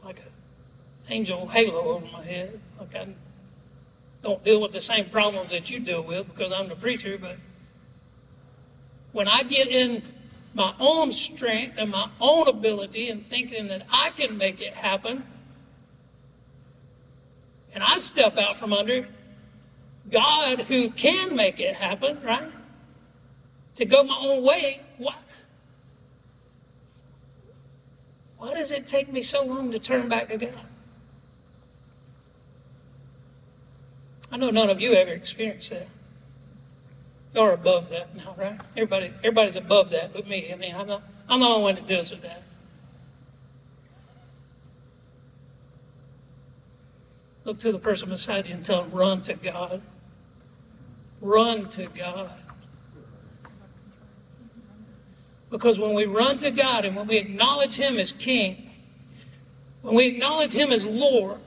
like 0.05 0.19
an 0.19 0.25
angel 1.09 1.47
halo 1.47 1.95
over 1.95 2.05
my 2.11 2.23
head. 2.23 2.59
Like 2.79 2.95
I 2.95 3.15
don't 4.21 4.43
deal 4.43 4.61
with 4.61 4.71
the 4.71 4.81
same 4.81 5.05
problems 5.05 5.51
that 5.51 5.71
you 5.71 5.79
deal 5.79 6.03
with 6.03 6.27
because 6.27 6.51
I'm 6.51 6.67
the 6.67 6.75
preacher, 6.75 7.17
but 7.17 7.37
when 9.13 9.27
I 9.27 9.43
get 9.43 9.67
in 9.67 10.03
my 10.53 10.73
own 10.79 11.11
strength 11.11 11.77
and 11.77 11.89
my 11.91 12.09
own 12.19 12.47
ability 12.47 13.09
and 13.09 13.25
thinking 13.25 13.67
that 13.69 13.85
I 13.91 14.09
can 14.09 14.37
make 14.37 14.61
it 14.61 14.73
happen, 14.73 15.23
and 17.73 17.83
I 17.83 17.97
step 17.97 18.37
out 18.37 18.57
from 18.57 18.73
under 18.73 19.07
God 20.11 20.61
who 20.61 20.89
can 20.89 21.35
make 21.35 21.59
it 21.59 21.75
happen, 21.75 22.21
right? 22.23 22.51
To 23.75 23.85
go 23.85 24.03
my 24.03 24.17
own 24.21 24.43
way, 24.43 24.81
why, 24.97 25.15
why 28.37 28.53
does 28.53 28.71
it 28.71 28.87
take 28.87 29.11
me 29.11 29.21
so 29.21 29.45
long 29.45 29.71
to 29.71 29.79
turn 29.79 30.07
back 30.07 30.29
to 30.29 30.37
God? 30.37 30.53
I 34.31 34.37
know 34.37 34.49
none 34.49 34.69
of 34.69 34.81
you 34.81 34.93
ever 34.93 35.11
experienced 35.11 35.69
that. 35.71 35.87
Are 37.37 37.51
above 37.51 37.89
that 37.89 38.15
now, 38.15 38.33
right? 38.37 38.57
Everybody, 38.77 39.07
everybody's 39.17 39.57
above 39.57 39.89
that 39.89 40.13
but 40.13 40.25
me. 40.25 40.53
I 40.53 40.55
mean, 40.55 40.73
I'm, 40.73 40.87
not, 40.87 41.03
I'm 41.27 41.41
the 41.41 41.45
only 41.45 41.63
one 41.63 41.75
that 41.75 41.85
deals 41.85 42.11
with 42.11 42.21
that. 42.21 42.43
Look 47.43 47.59
to 47.59 47.73
the 47.73 47.79
person 47.79 48.09
beside 48.09 48.47
you 48.47 48.55
and 48.55 48.63
tell 48.63 48.83
them, 48.83 48.91
run 48.91 49.21
to 49.23 49.33
God. 49.33 49.81
Run 51.19 51.67
to 51.69 51.87
God. 51.87 52.31
Because 55.55 55.79
when 55.79 55.93
we 55.93 56.03
run 56.03 56.37
to 56.39 56.51
God 56.51 56.83
and 56.83 56.97
when 56.97 57.07
we 57.07 57.15
acknowledge 57.15 57.75
Him 57.75 57.97
as 57.97 58.11
King, 58.11 58.69
when 59.83 59.95
we 59.95 60.07
acknowledge 60.07 60.51
Him 60.51 60.69
as 60.73 60.85
Lord, 60.85 61.39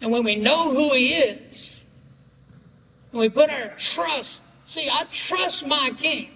and 0.00 0.10
when 0.10 0.24
we 0.24 0.36
know 0.36 0.72
who 0.72 0.94
He 0.94 1.08
is, 1.08 1.82
and 3.12 3.20
we 3.20 3.28
put 3.28 3.50
our 3.50 3.74
trust, 3.76 4.40
see, 4.64 4.88
I 4.90 5.04
trust 5.10 5.66
my 5.66 5.92
King 5.98 6.30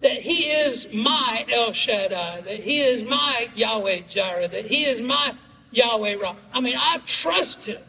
that 0.00 0.16
He 0.16 0.50
is 0.50 0.92
my 0.92 1.46
El 1.48 1.70
Shaddai, 1.70 2.40
that 2.40 2.58
He 2.58 2.80
is 2.80 3.04
my 3.04 3.50
Yahweh 3.54 4.00
Jireh, 4.08 4.48
that 4.48 4.66
He 4.66 4.84
is 4.84 5.00
my 5.00 5.32
Yahweh 5.70 6.16
Ra. 6.16 6.34
I 6.52 6.60
mean, 6.60 6.74
I 6.76 6.98
trust 7.04 7.66
him. 7.66 7.80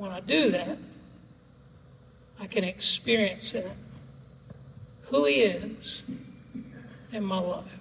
When 0.00 0.10
I 0.12 0.20
do 0.20 0.48
that, 0.48 0.78
I 2.40 2.46
can 2.46 2.64
experience 2.64 3.52
it, 3.52 3.70
who 5.02 5.26
he 5.26 5.42
is 5.42 6.02
in 7.12 7.22
my 7.22 7.38
life. 7.38 7.78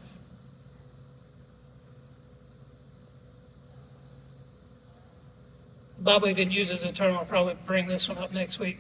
The 5.96 6.04
Bible 6.04 6.28
even 6.28 6.52
uses 6.52 6.84
a 6.84 6.92
term, 6.92 7.16
I'll 7.16 7.24
probably 7.24 7.56
bring 7.66 7.88
this 7.88 8.10
one 8.10 8.18
up 8.18 8.34
next 8.34 8.60
week. 8.60 8.80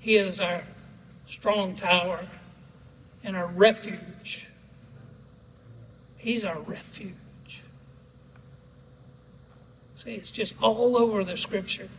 He 0.00 0.16
is 0.16 0.40
our 0.40 0.62
strong 1.26 1.74
tower 1.74 2.24
and 3.22 3.36
our 3.36 3.48
refuge. 3.48 4.48
He's 6.16 6.42
our 6.42 6.58
refuge. 6.60 7.12
See, 9.94 10.14
it's 10.14 10.30
just 10.30 10.54
all 10.62 10.96
over 10.96 11.22
the 11.22 11.36
scripture. 11.36 11.90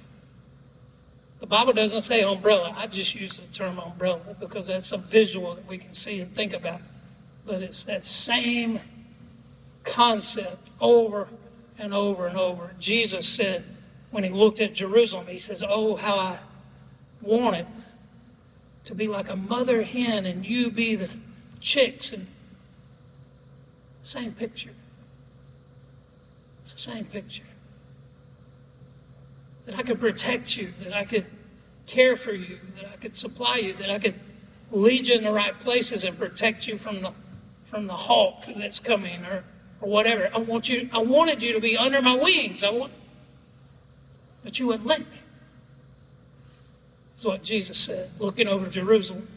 The 1.39 1.47
Bible 1.47 1.73
doesn't 1.73 2.01
say 2.01 2.21
umbrella. 2.21 2.73
I 2.77 2.87
just 2.87 3.15
use 3.15 3.37
the 3.37 3.47
term 3.47 3.79
umbrella 3.79 4.19
because 4.39 4.67
that's 4.67 4.91
a 4.91 4.97
visual 4.97 5.55
that 5.55 5.67
we 5.67 5.77
can 5.77 5.93
see 5.93 6.19
and 6.19 6.29
think 6.31 6.53
about. 6.53 6.81
But 7.45 7.61
it's 7.61 7.85
that 7.85 8.05
same 8.05 8.79
concept 9.83 10.67
over 10.81 11.29
and 11.77 11.93
over 11.93 12.27
and 12.27 12.37
over. 12.37 12.75
Jesus 12.77 13.27
said 13.27 13.63
when 14.11 14.23
he 14.23 14.29
looked 14.29 14.59
at 14.59 14.73
Jerusalem, 14.73 15.27
he 15.27 15.39
says, 15.39 15.63
Oh, 15.67 15.95
how 15.95 16.17
I 16.17 16.39
want 17.21 17.55
it 17.55 17.67
to 18.85 18.95
be 18.95 19.07
like 19.07 19.29
a 19.29 19.35
mother 19.35 19.83
hen 19.83 20.25
and 20.25 20.45
you 20.45 20.69
be 20.69 20.95
the 20.95 21.09
chicks 21.61 22.11
and 22.11 22.27
same 24.03 24.33
picture. 24.33 24.73
It's 26.61 26.73
the 26.73 26.79
same 26.79 27.05
picture. 27.05 27.43
That 29.69 29.77
I 29.77 29.83
could 29.83 29.99
protect 29.99 30.57
you, 30.57 30.69
that 30.81 30.93
I 30.93 31.05
could 31.05 31.27
care 31.85 32.15
for 32.15 32.31
you, 32.31 32.57
that 32.75 32.85
I 32.91 32.95
could 32.95 33.15
supply 33.15 33.57
you, 33.57 33.73
that 33.73 33.91
I 33.91 33.99
could 33.99 34.15
lead 34.71 35.05
you 35.05 35.15
in 35.15 35.23
the 35.23 35.31
right 35.31 35.57
places 35.59 36.03
and 36.03 36.17
protect 36.17 36.67
you 36.67 36.75
from 36.75 37.01
the 37.01 37.13
from 37.65 37.85
the 37.85 37.93
hawk 37.93 38.45
that's 38.55 38.79
coming 38.79 39.23
or, 39.25 39.43
or 39.79 39.89
whatever. 39.89 40.27
I 40.33 40.39
want 40.39 40.69
you 40.69 40.89
I 40.91 40.97
wanted 40.97 41.43
you 41.43 41.53
to 41.53 41.61
be 41.61 41.77
under 41.77 42.01
my 42.01 42.15
wings. 42.15 42.63
I 42.63 42.71
want 42.71 42.93
but 44.43 44.59
you 44.59 44.65
wouldn't 44.65 44.87
let 44.87 45.01
me. 45.01 45.05
That's 47.11 47.25
what 47.25 47.43
Jesus 47.43 47.77
said, 47.77 48.09
looking 48.17 48.47
over 48.47 48.67
Jerusalem. 48.69 49.27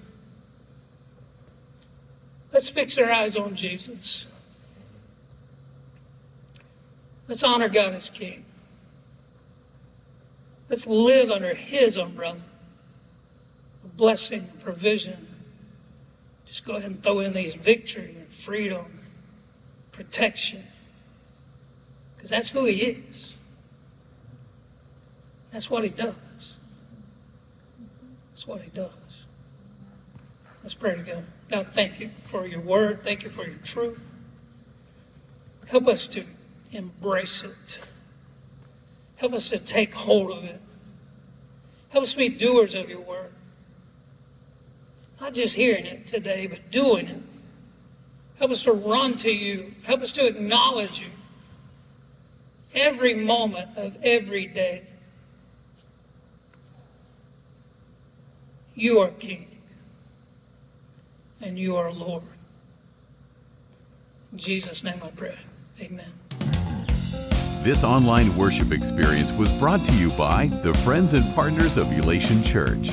Let's 2.52 2.70
fix 2.70 2.96
our 2.96 3.10
eyes 3.10 3.36
on 3.36 3.54
Jesus. 3.54 4.28
Let's 7.28 7.42
honor 7.42 7.68
God 7.68 7.92
as 7.92 8.08
King. 8.08 8.46
Let's 10.72 10.86
live 10.86 11.30
under 11.30 11.54
His 11.54 11.98
umbrella. 11.98 12.38
Blessing, 13.98 14.48
provision. 14.64 15.26
Just 16.46 16.64
go 16.64 16.76
ahead 16.76 16.90
and 16.90 17.02
throw 17.02 17.20
in 17.20 17.34
these 17.34 17.52
victory 17.52 18.14
and 18.16 18.26
freedom, 18.26 18.86
and 18.86 19.92
protection. 19.92 20.62
Because 22.16 22.30
that's 22.30 22.48
who 22.48 22.64
He 22.64 22.76
is. 22.76 23.36
That's 25.52 25.70
what 25.70 25.84
He 25.84 25.90
does. 25.90 26.56
That's 28.30 28.46
what 28.46 28.62
He 28.62 28.70
does. 28.70 29.26
Let's 30.62 30.72
pray 30.72 30.96
together. 30.96 31.26
God, 31.50 31.66
thank 31.66 32.00
you 32.00 32.08
for 32.22 32.46
your 32.46 32.62
word. 32.62 33.02
Thank 33.02 33.24
you 33.24 33.28
for 33.28 33.44
your 33.44 33.56
truth. 33.56 34.10
Help 35.68 35.86
us 35.86 36.06
to 36.06 36.24
embrace 36.70 37.44
it. 37.44 37.86
Help 39.22 39.34
us 39.34 39.50
to 39.50 39.58
take 39.60 39.94
hold 39.94 40.32
of 40.32 40.42
it. 40.42 40.60
Help 41.90 42.02
us 42.02 42.12
be 42.12 42.28
doers 42.28 42.74
of 42.74 42.90
your 42.90 43.02
word. 43.02 43.30
Not 45.20 45.32
just 45.32 45.54
hearing 45.54 45.86
it 45.86 46.08
today, 46.08 46.48
but 46.48 46.72
doing 46.72 47.06
it. 47.06 47.22
Help 48.40 48.50
us 48.50 48.64
to 48.64 48.72
run 48.72 49.16
to 49.18 49.32
you. 49.32 49.74
Help 49.84 50.00
us 50.00 50.10
to 50.14 50.26
acknowledge 50.26 51.02
you 51.02 51.10
every 52.74 53.14
moment 53.14 53.78
of 53.78 53.96
every 54.02 54.46
day. 54.46 54.82
You 58.74 58.98
are 58.98 59.12
King 59.12 59.46
and 61.40 61.56
you 61.56 61.76
are 61.76 61.92
Lord. 61.92 62.24
In 64.32 64.38
Jesus' 64.38 64.82
name 64.82 65.00
I 65.00 65.10
pray. 65.10 65.38
Amen. 65.80 66.21
This 67.62 67.84
online 67.84 68.36
worship 68.36 68.72
experience 68.72 69.32
was 69.32 69.52
brought 69.52 69.84
to 69.84 69.92
you 69.92 70.10
by 70.14 70.46
the 70.64 70.74
friends 70.74 71.14
and 71.14 71.32
partners 71.32 71.76
of 71.76 71.92
Elation 71.92 72.42
Church. 72.42 72.90